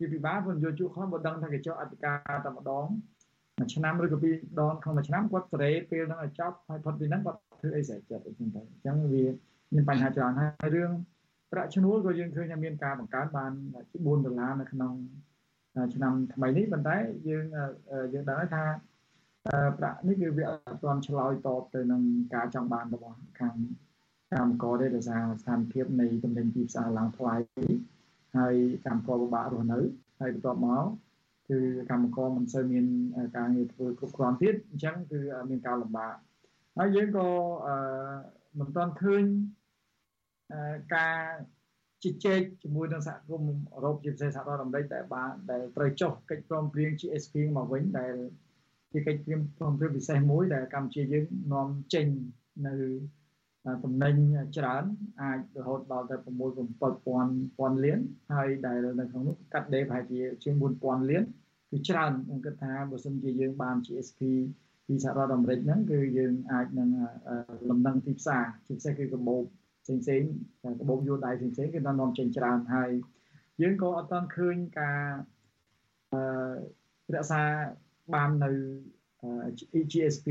[0.00, 2.86] វាពិបាកព្រោះនយោជកខ្លះបើដឹងថាគេចុះអធិការតែម្ដង
[3.58, 9.24] មួយឆ្នាំឬក៏ពីរដងក្នុងមួយឆ្នាំគាត់សេរីពេលហ្នឹងឲ្យចប់ហើយផុតពីហ្នឹងគាត់ធ្វើអីស្រេចចិត្តអញ្ចឹងទៅអញ្ចឹងវា
[9.74, 10.90] មានបញ្ហាច្រើនហើយរឿង
[11.52, 13.52] ប្រាក់ឈ្នួលក៏យើងឃើញថាមានការបង្កើនបាន
[13.90, 14.94] ជា4ដុល្លារនៅក្នុង
[15.94, 16.96] ឆ្នាំថ្មីនេះប៉ុន្តែ
[17.28, 17.44] យើង
[18.12, 18.64] យើងដឹងថា
[19.78, 22.02] ប្រាក់នេះគឺវាអត់ទាន់ឆ្លើយតបទៅនឹង
[22.34, 23.54] ការចង់បានរបស់ខាង
[24.32, 27.34] កម្មករទេដោយសារស្ថានភាពនៃទំនិញទីផ្សារឡើងថ្លៃ
[28.36, 28.54] ហើយ
[28.86, 29.80] កម្មករពិបាករស់នៅ
[30.20, 30.84] ហើយបន្ទាប់មក
[31.48, 31.58] គឺ
[31.90, 32.86] កម្មករមិនសូវមាន
[33.36, 35.20] ការងារធ្វើគ្រប់គ្រាន់ទៀតអញ្ចឹងគឺ
[35.50, 36.14] មានការលំបាក
[36.78, 37.28] ហើយយើងក៏
[37.66, 37.74] អឺ
[38.58, 39.24] មិនទាន់ឃើញ
[40.94, 41.18] ការ
[42.04, 48.14] ជជែកជាមួយនឹងសហគមន៍អឺរ៉ុបជាពិសេសសហរដ្ឋអាមេរិកដែលបានដែលត្រូវចុះកិច្ចព្រមព្រៀង GSP មកវិញដែល
[48.92, 49.22] ជាកិច្ច
[49.58, 52.06] ព្រមព្រៀងពិសេសមួយដែលកម្ពុជាយើងនាំចេញ
[52.66, 52.74] នៅ
[53.84, 54.14] តំណែង
[54.56, 54.84] ច្រើន
[55.22, 56.28] អាចរហូតដល់ទៅ6
[56.82, 57.98] 7000លាន
[58.34, 61.22] ហើយដែលនៅក្នុងនោះកាត់ដេរប្រហែលជាជាង4000លាន
[61.70, 64.20] គឺច្រើនខ្ញុំគិតថាបើសិនជាយើងបាន GSP
[64.86, 66.88] ពីសហរដ្ឋអាមេរិកហ្នឹងគឺយើងអាចនឹង
[67.68, 69.44] លំនឹងទីផ្សារជាពិសេសគឺកាបូប
[69.84, 70.22] ផ្សេងផ្សេង
[70.80, 72.90] កាបូបយួរដៃផ្សេងផ្សេងគឺ đang នាំចេញច្រើនហើយ
[73.62, 75.02] យើងក៏អត់ទាន់ឃើញការ
[76.12, 76.20] អឺ
[77.14, 77.42] រក្សា
[78.14, 78.50] បាននៅ
[79.92, 80.28] GSP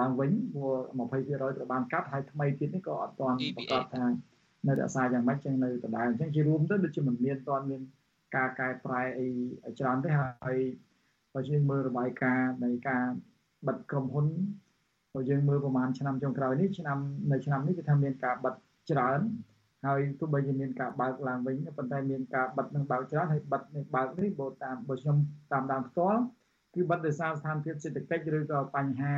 [0.00, 4.04] ឡើងវិញព្រោះ20%ត្រូវបានកាត់ហើយថ្មីទៀតនេះក៏អត់ទាន់ប្រកាសថា
[4.66, 7.82] នៅរក្សាយ៉ាងម៉េចចឹងនៅដដែលអញ្ចឹងជារួមទៅដូចជាមិនមានទាន់មាន
[8.36, 9.28] ការកែប្រែអី
[9.78, 10.56] ច្រើនទេហើយ
[11.34, 13.04] បើយើងមើលរបាយការណ៍នៃការ
[13.66, 14.26] បិទក្រុមហ៊ុន
[15.14, 16.98] បើយើងមើលប្រហែលឆ្នាំចុងក្រោយនេះឆ្នាំ
[17.32, 18.54] នៅឆ្នាំនេះគឺថាមានការបិទ
[18.90, 19.20] ច្រើន
[19.86, 25.16] ហើយទោះបីជាមានការបើកឡើងវិញប៉ុន្តែមានការបិទនឹងបើកច្រើនហើយបិទនេះបើកនេះបើតាមបើខ្ញុំ
[25.52, 26.20] តាមដានផ្ទាល់
[26.74, 29.16] គឺបិទដោយសារស្ថានភាពសេដ្ឋកិច្ចឬក៏បញ្ហា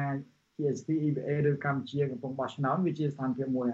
[0.56, 3.68] GSP EBA ឬកម្ពុជាកំពុងបោះឆ្នោតវាជាស្ថានភាពមួយ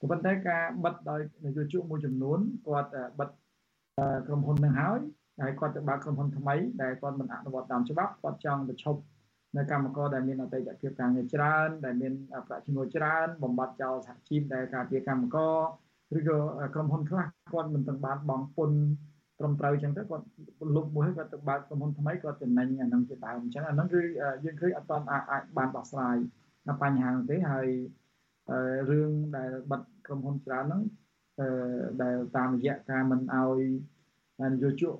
[0.00, 3.28] ក៏ប៉ុន្តែការបិទដោយនយោជកមួយចំនួនគាត់បិទ
[4.26, 5.00] ក្រុមហ៊ុននឹងហើយ
[5.40, 9.00] ហើយគាត់ទៅបើកក្រុមហ៊ុនថ្មីដែលគាត់មិនអនុវត្តតាមច្បាប់គាត់ចង់ទៅឈប់
[9.56, 12.12] នៅកម្មករដែលមានអតីតភាពការងារច្រើនដែលមាន
[12.46, 15.56] ប្រាក់ចំណូលច្រើនបំបត្តិចោលសហជីពដែលការពារកម្មករ
[16.18, 16.38] ឬក៏
[16.74, 18.78] ក្រុមហ៊ុនខ្លះគាត់មិនទាំងបានបង់ពន្ធ
[19.38, 20.24] ត្រឹមត្រូវអញ្ចឹងទៅគាត់
[20.76, 24.00] លុបមួយគាត់ទៅបើកក្រុមហ៊ុនថ្មីគាត់ចំណេញអានឹងជាដើមអញ្ចឹងអានឹងគឺ
[24.44, 26.16] យើងឃើញអត់ទាន់អាចបានដោះស្រាយ
[26.68, 27.68] នៅបញ្ហានោះទេហើយ
[28.90, 30.82] រឿងដែលបិទក្រុមហ៊ុនច្រើនហ្នឹង
[32.02, 33.58] ដែលតាមរយៈការមិនអោយ
[34.52, 34.96] នយោជក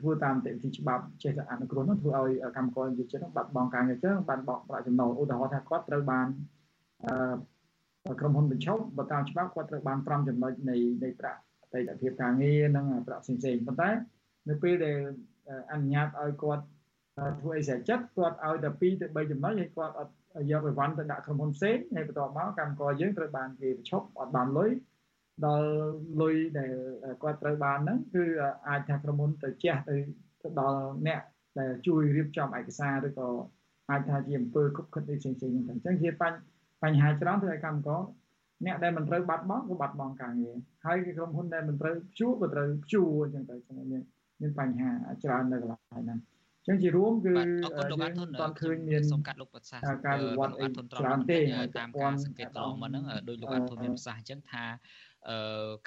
[0.00, 6.26] ធ្វើតាមនីតិច្បាប់ចេះតែអនុគ្រោះនោះធ្វើឲ្យកម្មករយុជិតបាត់បង់ការងារចឹងបានបោកប្រាក់ចំណូលឧទាហរណ៍ថាគាត់ត្រូវបាន
[7.06, 13.90] អឺក្រុមហ៊ុនបញ្ឈប់បើតាមច្បាប់គាត់ត្រូវបាន5ចំណុចនៃនៃប្រាក់អ តីតភាពការងារនិងប្រាក់ផ្សេងផ្សេងប៉ុន្តែ
[14.48, 14.98] នៅពេលដែល
[15.72, 16.64] អនុញ្ញាតឲ្យគាត់
[17.40, 20.12] ធ្វើអីស្រេចចិត្តគាត់ឲ្យតែ2ទៅ3ចំណុចហើយគាត់អត់
[20.50, 24.70] យកអីវ៉ាន់ទៅដាក់ក្រុមហ៊ុនផ្សេងហើយបន្ទាប់មកកម្មករយើងត្រូវបានគេបញ្ឈប់អត់បានលុយ
[25.46, 25.70] ដល់
[26.20, 26.72] លុយដែល
[27.22, 28.24] គាត់ត្រូវបានហ្នឹងគឺ
[28.68, 29.96] អាចថាក្រុមហ៊ុនទៅជះទៅ
[30.42, 31.20] ទៅដល់អ្នក
[31.58, 33.28] ដែលជួយរៀបចំឯកសារឬក៏
[33.90, 36.10] អាចថាជាអំពើគប់ខិតអីផ្សេងៗហ្នឹងអញ្ចឹងជា
[36.82, 38.00] បញ្ហាច្រើនធ្វើឲ្យកម្មករ
[38.66, 44.02] អ្នកដែលមិនត្រូវបាត់បង់ក៏បាត់បង់ការងារហើយក្រុមហ៊ុនដែលមិនត្រូវព្យួរក៏ត្រូវព្យួរអញ្ចឹងទៅមាន
[44.40, 44.90] មានបញ្ហា
[45.24, 46.18] ច្រើននៅកន្លែងហ្នឹង
[46.66, 51.38] អញ្ចឹងជារួមគឺយើងមិនទាន់ឃើញមានសូមកាត់លោកប្រសាសន៍ការវិវត្តអីច្រើនទេ
[51.78, 55.13] តាមការសង្កេតកន្លងមកហ្នឹងដោយលោកអាធនមានប្រសាសន៍អញ្ចឹងថាអឺ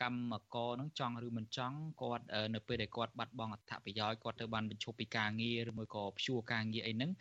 [0.02, 2.26] កម្មករនឹងចង់ឬមិនចង់គាត់
[2.56, 7.12] នៅពេលដែលគាត់បាត់បង់អត្ថប្រយោជន៍គាត់ទៅបានបញ្ឈប់ពីការងារឬមួយក៏ព្យួរការងារអីហ្នឹង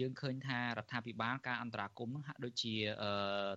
[0.00, 2.74] យើងឃើញថារដ្ឋាភិបាលការអន្តរាគមន៍ហ្នឹងហាក់ដូចជា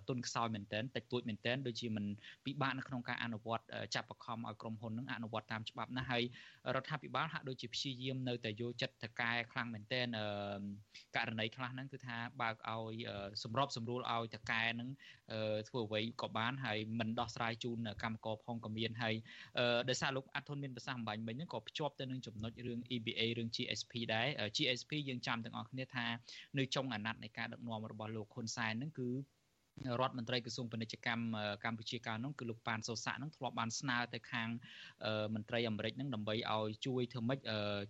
[0.08, 2.04] ទុនខ្សោយមែនទែនតិចតួចមែនទែនដូចជាមិន
[2.44, 6.22] ពិបាកនៅក្នុងការអនុវត្តចាប់បខំឲ្យក្រុមហ៊ុនហ្នឹងអនុវត្តតាមច្បាប់ណាហើយ
[6.74, 10.06] រដ្ឋាភិបាលហាក់ដូចជាព្យាយាមនៅតែយកចិត្តតកែខ្លាំងមែនទែន
[11.16, 12.94] ករណីខ្លះហ្នឹងគឺថាបើកឲ្យ
[13.42, 14.88] សម្របសម្រួលឲ្យតកែហ្នឹង
[15.68, 19.14] ធ្វើអ្វីក៏បានហើយមិនដោះស្រាយជូនកម្មករផងក៏មានហើយ
[19.88, 24.26] ដោយសារលោកអាត់ធុនមានប្រសាសន៍អំបញ្ញមិញហ្នឹងក៏ភ្ជាប់ទៅនឹងចំណុចរឿង EBA រឿង GSP ដែរ
[24.56, 26.06] GSP យើងចាំទាំងអស់គ្នាថា
[26.58, 29.08] នៅចុងអាណត្តិនៃការដឹកនាំរបស់លោកហ៊ុនសែនហ្នឹងគឺ
[30.00, 34.48] រដ្ឋមន្ត្រីក្រសួងពាណិជ្ជកម្មកម្ពុជាកាលនោះគឺលោកប៉ានសូសាក់នឹងធ្លាប់បានស្នើទៅខាង
[35.34, 37.40] មន្ត្រីអាមេរិកនឹងដើម្បីឲ្យជួយធ្វើម៉េច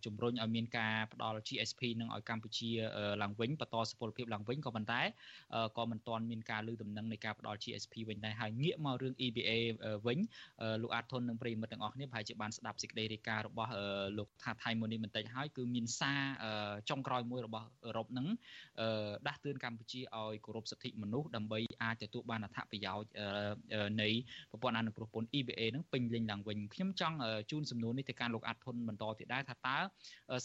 [0.04, 2.70] ជំរុញឲ្យមានការផ្ដល់ GSP នឹងឲ្យកម្ពុជា
[3.22, 5.00] ឡើងវិញបន្តសុពលភាពឡើងវិញក៏ប៉ុន្តែ
[5.78, 9.50] ក៏មិនទាន់មានការលើកដំណឹងនៃការផ្ដល់ GSP វិញដែរហើយងាកមករឿង EBA
[10.06, 10.18] វិញ
[10.82, 13.72] លោកអាតធុននិងប្រិមិត្តទាំងអស់គ្នាប្រហែលជាបានស្ដាប់សេចក្តីរាយការណ៍របស់
[14.18, 16.20] លោកថាថៃមុននេះបន្តិចហើយគឺមានសារ
[16.90, 18.26] ចុងក្រោយមួយរបស់អឺរ៉ុបនឹង
[19.26, 23.08] ដាស់តឿនកម្ពុជាឲ្យគោរពសិទ្ធិមនុស្សដើម្បីអាចទទួលបានអត្ថប្រយោជន៍
[24.02, 24.08] នៃ
[24.50, 27.16] ប្រព័ន្ធអនុគ្រោះពន្ធ EBA នឹងពេញលេញឡើងវិញខ្ញុំចង់
[27.50, 29.76] ជូនសំណួរនេះទៅកាន់លោកអាត់ធុនបន្តទៀតដែរថាតើ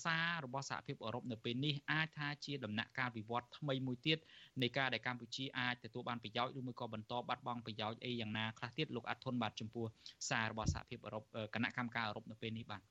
[0.06, 4.18] សាររបស់សហភាពអឺរ៉ុបនៅពេលនេះអាចថាជាដំណាក់កាលវិវត្តថ្មីមួយទៀត
[4.62, 9.86] នៃការដែលកម្ពុជាអាចទទួលបានប្រយោជន៍ឬមួយក៏បន្តបាត់បង់ប្រយោជន៍អីយ៉ាងណាខ្លះទៀតលោកអាត់ធុនបាទចំពោះ
[10.30, 11.24] សាររបស់សហភាពអឺរ៉ុប
[11.54, 12.82] គណៈកម្មការអឺរ៉ុបនៅពេលនេះបាទ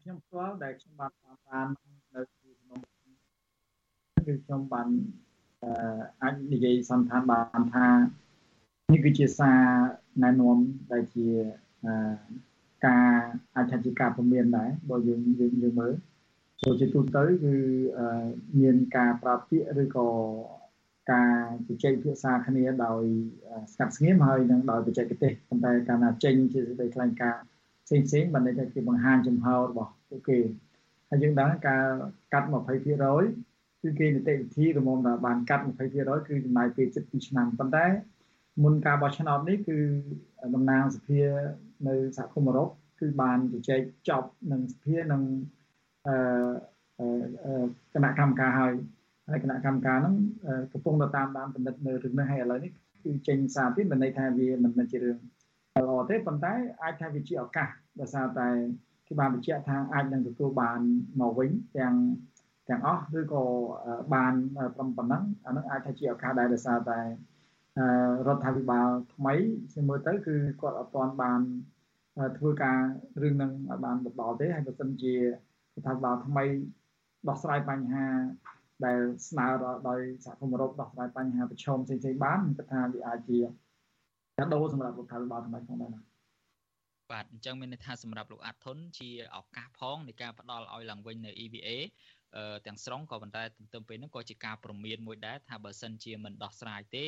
[0.00, 1.68] ខ្ញុំផ្ទាល់ដែលខ្ញុំបានតាមដាន
[2.14, 2.80] នៅក្នុង
[4.26, 4.88] គឺខ្ញុំបាន
[6.22, 7.88] អាចនិយាយសន្និដ្ឋានបានថា
[8.92, 9.60] នេះគឺជាសារ
[10.22, 10.58] ណែនាំ
[10.92, 11.26] ដែលជា
[12.86, 13.10] ការ
[13.56, 15.92] អាចថាជាការពមៀនដែរបើយើងយើងយើងមើល
[16.62, 17.54] ចូលជាទូទៅគឺ
[18.60, 20.08] មានការប្រាប់ពាក្យឬក៏
[21.12, 21.34] ការ
[21.66, 23.02] ជជែកភាសាគ្នាដោយ
[23.72, 27.42] ស្កាត់ស្ងៀមហើយនឹងដោយបច្ចេកទេសប៉ុន្តែកាលណាចេញជាសេចក្តីថ្លែងការណ៍
[27.86, 30.38] ផ្សេងផ្សេងបានន័យថាជាបង្ហាញចំហរបស់ពួកគេ
[31.08, 31.84] ហើយយើងដឹងការ
[32.32, 33.49] កាត់20%
[33.82, 37.86] គឺគេនីតិវិធីរមុំថាបានកាត់20%គឺចំណាយពេលជិត2ឆ្នាំប៉ុន្តែ
[38.64, 39.78] មុនការបោះឆ្នោតនេះគឺ
[40.54, 41.20] តំណាងសភា
[41.88, 42.68] នៅសហគមន៍អឺរ៉ុប
[43.00, 45.22] គឺបានជជែកចប់នឹងសភានឹង
[46.06, 46.14] អឺ
[47.94, 48.74] គណៈកម្មការហើយ
[49.28, 50.14] ហើយគណៈកម្មការហ្នឹង
[50.72, 52.70] កំពុងតាមដានពិនិត្យនៅរឿងនេះហើយឥឡូវនេះ
[53.04, 55.18] គឺចេញសារទៀតមិនន័យថាវាមិនមែនជារឿង
[55.86, 56.52] ល្អទេប៉ុន្តែ
[56.82, 57.68] អាចថាវាជាឱកាស
[58.00, 58.48] ដោយសារតែ
[59.06, 60.80] គេបានបញ្ជាក់ថាអាចនឹងទទួលបាន
[61.20, 61.94] មកវិញទាំង
[62.70, 63.42] ទាំងអស់ឬក៏
[64.14, 64.32] បាន
[64.76, 67.00] ត្រឹមប៉ុណ្ណឹងអានឹងអាចថាជាឱកាសដែរដោយសារតែ
[68.26, 69.34] រដ្ឋាភិបាលថ្មី
[69.72, 71.40] ខ្ញុំមើលទៅគឺគាត់អត់ទាន់បាន
[72.38, 72.78] ធ្វើការ
[73.22, 75.20] រឿងនឹងឲ្យបានទៅដល់ទេហើយបើសិនជារ
[75.78, 76.44] ដ្ឋាភិបាលថ្មី
[77.28, 78.06] ដោះស្រាយបញ្ហា
[78.86, 79.46] ដែលស្នើ
[79.88, 83.38] ដោយសហគមន៍អឺរ៉ុបដោះស្រាយបញ្ហាប្រឈមផ្សេងៗបានគឺថាវាអាចជា
[84.38, 85.90] កាដូសម្រាប់រដ្ឋាភិបាលថ្មីផងដែរ
[87.10, 91.68] បាទអញ្ចឹងមានន័យថាសម្រាប់លោកអាត់ធុនជាឱកាសផងនៃការផ្ដល់ឲ្យឡើងវិញនៅ EVA
[92.66, 97.04] ទាំងស្រុងក៏ប៉ុន្តែទន្ទឹមពេលហ្នឹងក៏ជាការប្រមានមួយដែរថាបើសិនជាមិនដោះស្រាយទេ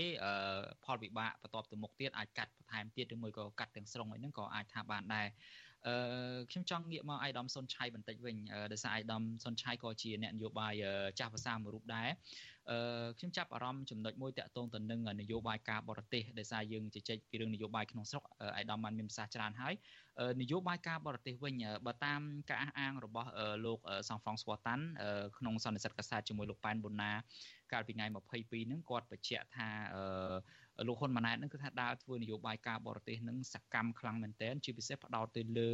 [0.84, 5.28] ផលវិបាកបន្ទាប់ទៅមុខទៀតអាចកាត់បន្ថែមទៀតឬមួយក៏កាត់ទាំងស្រុងអីហ្នឹងក៏អាចថាបានដែរ
[5.88, 8.36] អឺខ្ញុំចង់ងាកមកអាយដាមសុនឆៃបន្តិចវិញ
[8.72, 10.74] ដោយសារអាយដាមសុនឆៃក៏ជាអ្នកនយោបាយ
[11.18, 12.08] ចាស់ភាសាមួយរូបដែរ
[12.70, 18.24] អឺខ្ញុំចាប់អារម្មណ៍ចំណុចមួយតាក់ទងទៅនឹងនយោបាយការបរទេសដោយសារយើងជជែកពីរឿងនយោបាយក្នុងស្រុក
[18.56, 19.74] អាយដាមបានមានប្រសាសន៍ច្រើនហើយ
[20.40, 21.54] នយោបាយការបរទេសវិញ
[21.86, 23.28] បើតាមការអះអាងរបស់
[23.64, 24.84] លោកសង្ហ្វ្រង់ស្វតាន់
[25.38, 27.12] ក្នុងសន្និសីទកាសែតជាមួយលោកប៉ែនប៊ុនណា
[27.72, 29.68] កាលពីថ្ងៃ22ហ្នឹងគាត់បញ្ជាក់ថា
[30.88, 35.70] លោកហ៊ុនម៉ាណែតនឹងគឺថាដើរធ្វើនយោបាយការបរទេសនឹងសកម្មខ្លាំងមែនទែនជាពិសេសផ្ដោតទៅលើ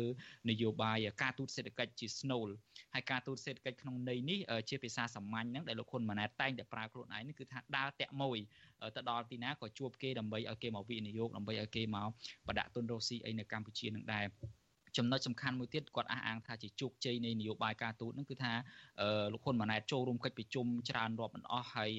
[0.51, 2.49] នយោបាយការទូតសេដ្ឋកិច្ចជាស្នូល
[2.95, 8.39] ហើយការទូតសេដ្ឋកិច្ចក្នុងន័យនេះជាភាសាសាមញ្ញហ្នឹងដែលលោកហ៊ុនម៉ាណែតតែងតែប្រើខ្លួនឯងនេះគឺថាដើរតាក់មួយ
[8.97, 12.09] ទៅដល់ទីណាក៏ជួបគេដើម្បីឲ្យគេមកវិនិយោគដើម្បីឲ្យគេមក
[12.49, 14.27] បដាក់ទុនរស់ស៊ីអីនៅកម្ពុជានឹងដែរ
[14.97, 18.53] ចំណុចសំខាន់មួយទៀតគាត់អះអាងថាជាជោគជ័យនៃនយោបាយការទូតហ្នឹងគឺថា
[19.33, 21.91] លោកហ៊ុនម៉ាណែតចូលរួមកិច្ចប្រជុំច្រើនរាប់មិនអស់ហើយ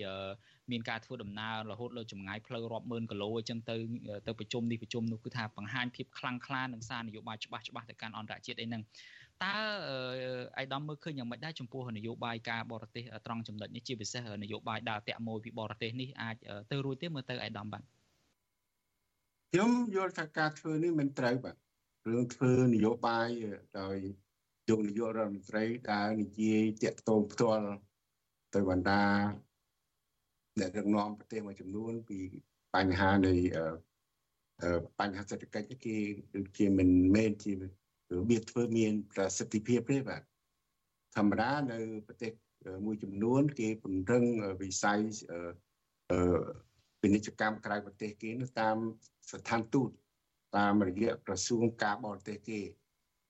[0.72, 3.76] មានការធ្វើដំណើររហូតលើចម្ងាយផ្លូវរាប់ម៉ឺនគីឡូអញ្ចឹងទៅ
[4.28, 8.82] ទៅប្រជុំនេះប្រជុំនោះគឺថាបង្ហាញភាពខ្លាំងក្លានិងសារនយោបាយច្បាស់ច្បាស់ទៅកាន់អន្តរជាតិអីហ្នឹង
[9.44, 9.56] តើ
[10.58, 16.36] អៃដាមមើលឃើញយ៉ាងម៉េចដែរចំពោះនយោបាយការបរទេសត្រង់ចំណុចនេះជាពិសេសនយោបាយដើរតាក់មួយពីបរទេសនេះអាច
[16.72, 17.84] ទៅរួចទេមើលទៅអៃដាមបាទ
[19.52, 21.56] ខ្ញុំយល់ថាការធ្វើនេះមិនត្រូវបាទ
[22.08, 23.30] រឿងធ្វើនយោបាយ
[23.80, 23.98] ដោយ
[24.70, 27.68] យកនាយករដ្ឋមន្ត្រីដែលនិយាយតាក់ទងផ្ទាល់
[28.56, 29.04] ទៅបណ្ដា
[30.60, 32.20] អ្នកដឹកនាំប្រទេសមួយចំនួនពី
[32.76, 33.34] បញ្ហានៃ
[35.00, 35.96] បញ្ហាសេដ្ឋកិច្ចគេ
[36.34, 37.52] គឺជាមិនមែនជា
[38.12, 40.22] របៀបធ្វើមានប្រសិទ្ធភាពទេបាទ
[41.16, 42.32] ធម្មតានៅប្រទេស
[42.86, 44.24] មួយចំនួន គេពង្រឹង
[44.62, 45.00] វិស័យ
[47.02, 48.78] ពាណិជ្ជកម្មក្រៅប្រទេសគេនៅតាម
[49.32, 49.90] ស្ថានទូត
[50.58, 52.60] តាមរយៈក្រសួងការបរទេសគេ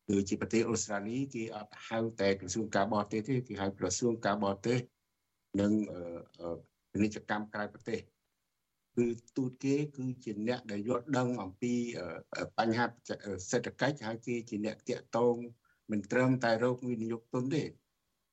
[0.07, 4.79] គឺជាប្រទេសអូស្ត្រាលីគេអត់ហៅតែក្រសួងការបរទេសទេគេហៅក្រសួងការបរទេស
[5.59, 5.71] និង
[6.91, 7.99] ពាណិជ្ជកម្មក្រៅប្រទេស
[8.97, 9.05] គឺ
[9.37, 11.73] ទូតគេគឺជាអ្នកដែលយល់ដឹងអំពី
[12.57, 12.85] បញ្ហា
[13.49, 15.35] សេដ្ឋកិច្ចហើយគេជាអ្នកតាក់ទង
[15.91, 17.63] មិនត្រឹមតែរោគវិនិយោគទុនទេ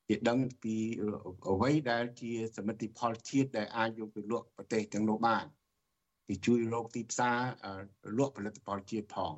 [0.07, 0.75] គេដឹងពី
[1.49, 5.45] អ្វីដែលជាសមិទ្ធផលជាតិដែលអាចយកទៅលក់ប្រទេសទាំងនោះបាន
[6.27, 7.39] គេជួយរកទីផ្សារ
[8.17, 9.33] លក់ផលិតផលជាតិផង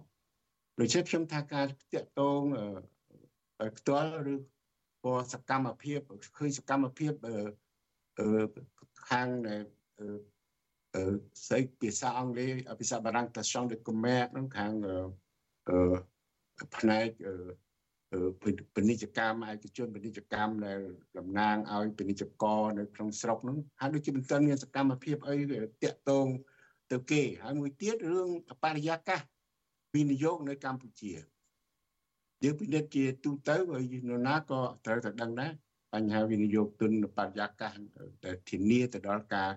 [0.80, 2.42] ដូច្នេះខ្ញុំថាការតាក់ទង
[3.78, 4.36] ផ្ទាល់ឬ
[5.04, 6.00] ក៏សកម្មភាព
[6.38, 7.14] ឃើញសកម្មភាព
[9.10, 9.28] ខាង
[10.00, 10.08] អឺ
[11.48, 15.78] ស្អីភាសាអង់គ្លេសភាសាបារាំងតា champ de commerce ហ្នឹងខាងអឺ
[16.78, 17.34] ផ្នែកអឺ
[18.76, 20.80] ពាណិជ្ជកម្មឯកជនពាណិជ្ជកម្មដែល
[21.18, 25.36] តំណាងឲ្យពាណិជ្ជករនៅក្នុងស្រុកហ្នឹងហើយដូចជាមិនទាន់មានសកម្មភាពអី
[25.84, 26.28] តាក់ទង
[26.92, 28.30] ទៅគេហើយមួយទៀតរឿង
[28.64, 29.22] បរិយាកាស
[29.96, 31.12] វិនិយោគនៅកម្ពុជា
[32.44, 35.52] យើងពិនិត្យជាទូទៅហើយនរណាក៏ត្រូវតែដឹងដែរ
[35.94, 37.74] បញ្ហាវិនិយោគទុនបរិយាកាស
[38.26, 39.50] ដែលធានាទៅដល់ការ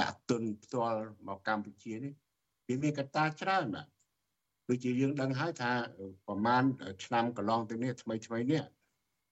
[0.00, 2.12] ដាក់ទុនផ្ទាល់មកកម្ពុជានេះ
[2.68, 3.86] វាមានកត្តាច្រើនបាទ
[4.68, 5.72] ដូចជាយើងដឹងហើយថា
[6.26, 6.64] ប្រហែល
[7.04, 8.62] ឆ្នាំកន្លងទៅនេះថ្មីថ្មីនេះ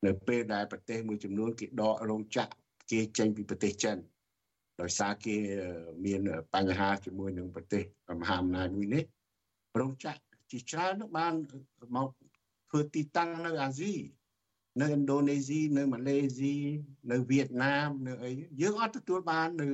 [0.06, 2.52] នៅពេលដែលប្រទេសមួយចំនួនគេដករោងចក្រ
[2.90, 3.96] គេចេញពីប្រទេសចិន
[4.80, 5.36] ដោយសារគេ
[6.04, 6.20] មាន
[6.54, 7.82] បញ្ហាជាមួយនឹងប្រទេស
[8.20, 9.04] មហាអំណាចមួយនេះ
[9.80, 11.34] រោងចក្រជាច្រើនបាន
[11.96, 12.08] មក
[12.70, 13.94] ធ្វើទីតាំងនៅអាស៊ី
[14.80, 16.54] នៅឥណ្ឌូនេស៊ីនៅម៉ាឡេស៊ី
[17.10, 19.68] នៅវៀតណាមនៅអីយើងអត់ទទួលបាននៅ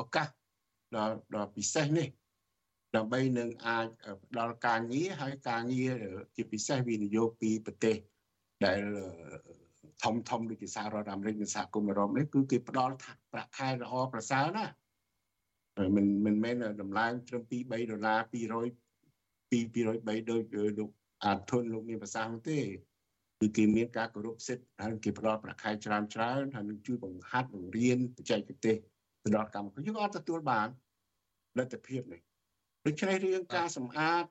[0.00, 0.28] ឱកាស
[0.94, 2.08] ដ៏ដ៏ពិសេសនេះ
[2.96, 3.86] ដើម្បីនឹងអាច
[4.30, 5.92] ផ្ដល់ការងារហើយការងារ
[6.36, 7.96] ជាពិសេសវិនិយោគពីប្រទេស
[8.64, 8.80] ដែល
[10.02, 12.94] ធំធំដូចជាសហរដ្ឋអាមេរិកនិងសហគមន៍អឺរ៉ុបនេះគឺគេផ្ដល់
[13.32, 14.66] ប្រាក់ខែល្អប្រសើរណា
[15.96, 18.18] មិនមិនមែនតម្លើងត្រឹមពី3ដុល្លារ
[18.84, 20.42] 200ពី203ដូច
[20.78, 20.90] លោក
[21.24, 22.58] អាធុនលោកមានប្រសាសន៍ទេ
[23.44, 28.76] គឺគេមានការគោរពសិទ្ធិហើយគេផ្ដល់ប្រាក់ខែច្រើនច្រើនហើយនឹងជួយបង្ហាត់បង្រៀនបច្ចេកទេស
[29.22, 30.68] ទៅដល់កម្មករយើងអត់ទទួលបាន
[31.58, 32.20] លទ្ធភាពនេះ
[32.86, 34.24] ដូច្នេះរឿងការសម្អាត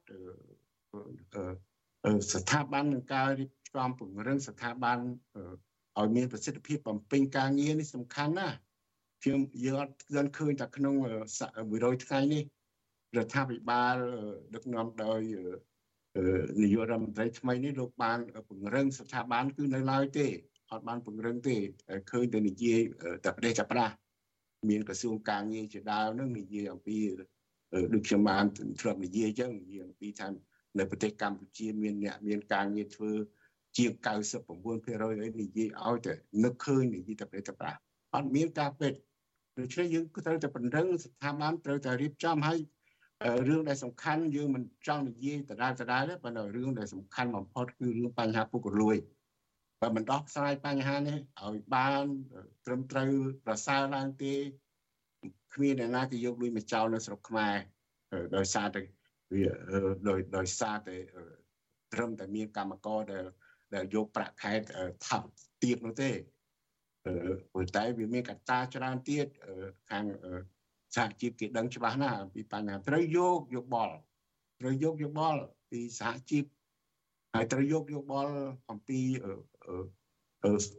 [2.33, 4.97] ស្ថាប័ននឹងការរៀបចំពង្រឹងស្ថាប័ន
[5.99, 8.57] ឲ្យមានប្រសិទ្ធភាពបំពេញការងារនេះសំខាន់ណាស់
[9.23, 10.95] ខ្ញុំយើងអត់ឃើញឃើញតែក្នុង
[11.49, 12.43] 100ថ្ងៃនេះ
[13.17, 13.95] រដ្ឋាភិបាល
[14.53, 15.21] ដឹកនាំដោយ
[16.61, 20.27] នាយករដ្ឋមន្ត្រីថ្មីនេះលោកបានពង្រឹងស្ថាប័នគឺនៅឡើយទេ
[20.71, 21.55] អត់បានពង្រឹងទេ
[22.11, 22.79] ឃើញតែនិយាយ
[23.23, 23.93] តែប្រទេសចាប់ប្រាស់
[24.69, 26.97] មានក្រសួងការងារជាដើមនឹងនិយាយអំពី
[27.93, 28.45] ដូចខ្ញុំបាន
[28.81, 30.27] ធ្លាប់និយាយអញ្ចឹងនិយាយអំពីថា
[30.79, 33.11] នៅប្រទេសកម្ពុជាមានអ្នកមានការងារធ្វើ
[33.77, 37.79] ជាង99%អីនិយាយឲ្យតែនឹកឃើញនិយាយតែប្រទេសប្រាស់
[38.13, 38.97] អត់មានការពេទ្យ
[39.59, 42.57] ដូច្នេះយើងគឺត្រូវតែពង្រឹងស្ថាប័នត្រូវតែរៀបចំឲ្យ
[43.47, 48.97] រឿងដែលសំខាន់យើងមិនចង់និយាយដដែលដដែលទេប៉ុន្តែរឿងដែលសំខាន់បំផុតគឺរឿងបញ្ហាពុករលួយ
[49.81, 52.05] បើមិនដោះស្រាយបញ្ហានេះឲ្យបាន
[52.65, 53.11] ត្រឹមត្រូវ
[53.45, 54.33] ប្រសើរឡើងទេ
[55.53, 57.55] គ្មានអ្នកណាគេយកលុយមកចោលនៅស្រុកខ្មែរ
[58.35, 58.81] ដោយសារតែ
[59.33, 59.45] វា
[60.09, 60.95] ដោយដោយសារតែ
[61.93, 63.25] ត្រឹមតែមានកម្មករដែល
[63.75, 64.53] ដែលយកប្រាក់ខែ
[65.07, 65.27] ថប់
[65.63, 66.11] ទៀតនោះទេ
[67.53, 69.27] ប៉ុន្តែវាមានកត្តាច្រើនទៀត
[69.91, 70.05] ខាង
[70.95, 73.95] សហជីពគេដឹងច្បាស់ណាស់ពីបញ្ហាត្រូវយកយោបល់
[74.59, 75.41] ត្រូវយកយោបល់
[75.71, 76.43] ពីសហជីព
[77.33, 78.33] ហើយត្រូវយកយោបល់
[78.69, 78.99] អំពី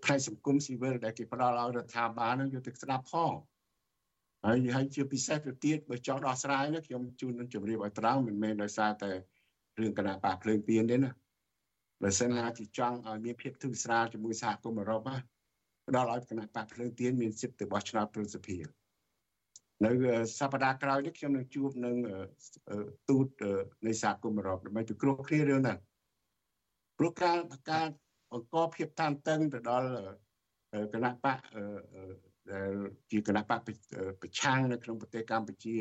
[0.04, 3.32] ផ្នែកសង្គមស៊ីវិលដែលគេផ្ដល់ឲ្យរដ្ឋាភិបាលនឹងយកទៅស្ដាប់ផង
[4.44, 9.10] ហើយហើយជាពិសេសទៅទៀតបើចង់ដោះស្រាយនេះខ្ញុំជូននឹងជម្រាបឲ្យត្រង់មិនមែនដោយសារតែ
[9.80, 11.10] រឿងគណៈបាភ្លើងទៀនទេណា
[12.02, 15.18] បើសិនណាជាចង់ឲ្យមានភាពធូរស្រាលជាមួយសហគមន៍អឺរ៉ុបណា
[15.88, 18.83] ផ្ដល់ឲ្យគណៈបាភ្លើងទៀនមានសិទ្ធិទៅបោះឆ្នោតប្រសិទ្ធភាព
[19.82, 19.90] នៅ
[20.38, 21.96] សប្តាហ៍ក្រោយនេះខ្ញុំនឹងជួបនឹង
[23.08, 23.26] ទូត
[23.86, 25.78] នៃសហគមន៍អឺរ៉ុបដើម្បីពិគ្រោះគ្នារឿងហ្នឹង
[26.98, 27.38] ព្រោះការ
[27.70, 27.86] ការ
[28.32, 29.88] បង្កភាពតានតឹងទៅដល់
[30.92, 31.38] គណៈបក
[32.52, 32.72] ដែល
[33.10, 33.60] ជាគណៈបក
[34.22, 35.76] ប្រឆាំងនៅក្នុងប្រទេសកម្ពុជា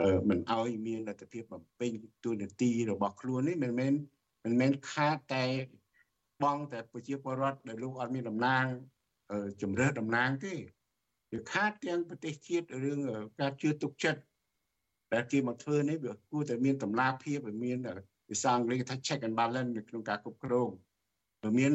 [0.00, 1.90] អឺមិនអោយមានលទ្ធភាពបំពេញ
[2.24, 3.92] ទូនាទីរបស់ខ្លួននេះមិនមែន
[4.44, 5.44] មិនមែនខាតតែ
[6.42, 8.64] បងតែប្រជាពលរដ្ឋដែលលោកអត់មានតំណាង
[9.62, 10.54] ជំរឿតំណាងទេ
[11.32, 12.98] វាខាតទាំងប្រទេសជាតិរឿង
[13.40, 14.20] ការជឿទុកចិត្ត
[15.12, 17.78] ដែលគេមកធ្វើនេះវាគួរតែមានតម្លាភាពវាមាន
[18.28, 20.68] ភាសាអង់គ្លេសថា check and balance នៅក្នុងការគ្រប់គ្រង
[21.42, 21.70] វាមាន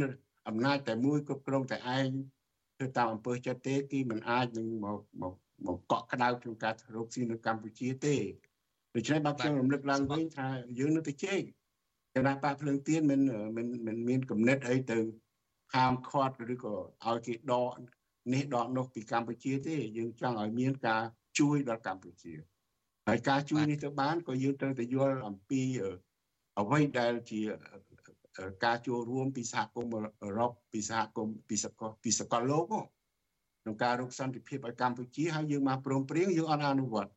[0.47, 2.09] អំណាចតែមួយគ្រប់គ្រងតែឯង
[2.77, 5.33] ធ្វើតាមអំពើចិត្តទេគឺมันអាចនឹងមកមក
[5.65, 8.15] មកកក់ក្ដៅក្នុងការរកស៊ីនៅកម្ពុជាទេ
[8.95, 10.47] ដូច្នេះបាទខ្ញុំរំលឹកឡើងវិញថា
[10.79, 11.41] យើងនៅតែជែក
[12.15, 13.21] គណៈបកភ្លើងទៀនមិន
[13.57, 14.99] មិនមិនមានគំនិតអីទៅ
[15.75, 16.75] ហាមឃាត់ឬក៏
[17.05, 17.73] ឲ្យគេដក
[18.33, 21.03] នេះដកនោះពីកម្ពុជាទេយើងចង់ឲ្យមានការ
[21.39, 22.33] ជួយដល់កម្ពុជា
[23.07, 25.61] ហើយការជួយនេះទៅបានក៏យើងត្រូវតែយល់អំពី
[26.59, 27.39] អ្វីដែលជា
[28.65, 32.65] ការចូលរួមពីសហគមន៍អឺរ៉ុបពីសហគមន៍ពីសកលពីសកលលោក
[33.61, 37.11] ក្នុងការរកសន្តិភាពឲ្យកម្ពុជាហើយយើងមកព្រមព្រៀងយើងអត់អនុវត្ត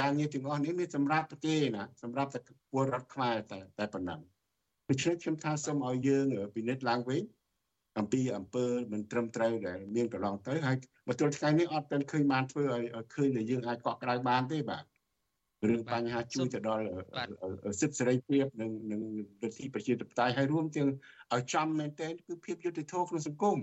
[0.00, 2.40] ការងារទាំងអស់នេះមានសម្រាប់ប្រទេសណាសម្រាប់តែ
[2.72, 4.20] ពលរដ្ឋខ្មែរតែតែប៉ុណ្ណឹង
[4.88, 6.24] ដូច្នេះខ្ញុំថាសូមឲ្យយើង
[6.54, 7.22] ពិនិត្យឡើងវិញ
[7.98, 10.76] អំពីអង្គើមិនត្រឹមត្រូវដែលមានកន្លងទៅហើយ
[11.08, 12.82] មកទល់ថ្ងៃនេះអត់ទាន់ឃើញបានធ្វើឲ្យ
[13.14, 14.84] ឃើញដែលយើងអាចកក់ក្ដៅបានទេបាទ
[15.68, 16.84] រឿងបញ្ហាជួយទៅដល់
[17.80, 19.00] សិទ្ធិសេរីភាពនិងនិង
[19.42, 20.88] លទ្ធិប្រជាធិបតេយ្យហើយរួមទាំង
[21.34, 23.58] ឲ្យចំមែនទែនគឺភាពយុត្តិធម៌ក្នុងសង្គម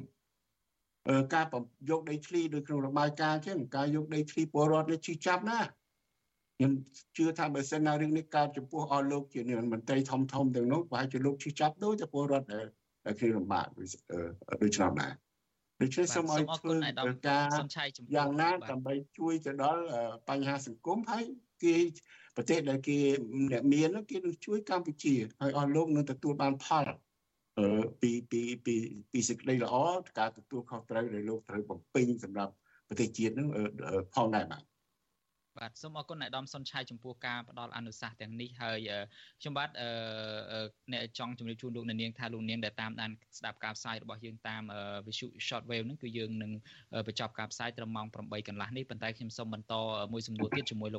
[1.34, 1.46] ការ
[1.90, 5.60] យកដីធ្លីដោយក្នុងរបាយការណ៍អញ្ចឹងការយកដីធ្លីពលរដ្ឋនេះជិះចាប់ណា
[6.58, 6.72] ខ្ញុំ
[7.18, 9.42] ជឿថាបើសិនណារឿងនេះកើតចំពោះអស់លោកជា
[9.74, 12.66] មន្ត្រីធំធំទាំងនោះប្រហែលជាលោកជិះចាប់ដូចតែពលរដ្ឋដែល
[13.20, 13.68] គ្នាលំបាក
[14.62, 15.14] ដូចឆ្នាំដែរ
[15.82, 16.74] ដូច្នេះសូមឲ្យធ្វើ
[17.28, 17.46] ការ
[18.16, 19.84] យ៉ាងណាដើម្បីជួយទៅដល់
[20.30, 21.26] បញ្ហាសង្គមហើយ
[21.64, 21.76] គេ
[22.36, 22.98] ប្រទេសដែលគេ
[23.52, 26.86] អ្នកមានគេនឹងជួយកម្ពុជាហើយអស់លោកនឹងទទួលបានផល
[28.02, 28.76] ពីពីពី
[29.12, 29.76] ពីសេចក្តីល្អ
[30.20, 32.54] ការទទួលខុសត្រូវដែលលោកត្រូវបំពេញសម្រាប់
[32.88, 33.48] ប្រទេសជាតិនឹង
[34.16, 34.64] ផងដែរបាទ
[35.62, 38.90] បាទសូមអរគុណអ្នកដំសុនឆៃចំពោះការផ្ដល់អនុសាសន៍ទាំងនេះហើយ
[39.42, 39.70] ខ្ញុំបាទ
[40.94, 44.62] អ្នកចង់ជម្រាបជូនលោកនាងថាលោកនាងដែលតាមដានស្ដាប់ការផ្សាយរបស់យើងតាម
[45.08, 46.52] Visual Short Wave ហ្នឹងគឺយើងនឹង
[47.08, 49.74] បញ្ចប់ការផ្សាយត្រឹមម៉ោង8កន្លះនេះប៉ុន្តែខ្ញុំសូមបន្ត
[50.14, 50.90] មួយសំណួរទៀតជាមួយលោក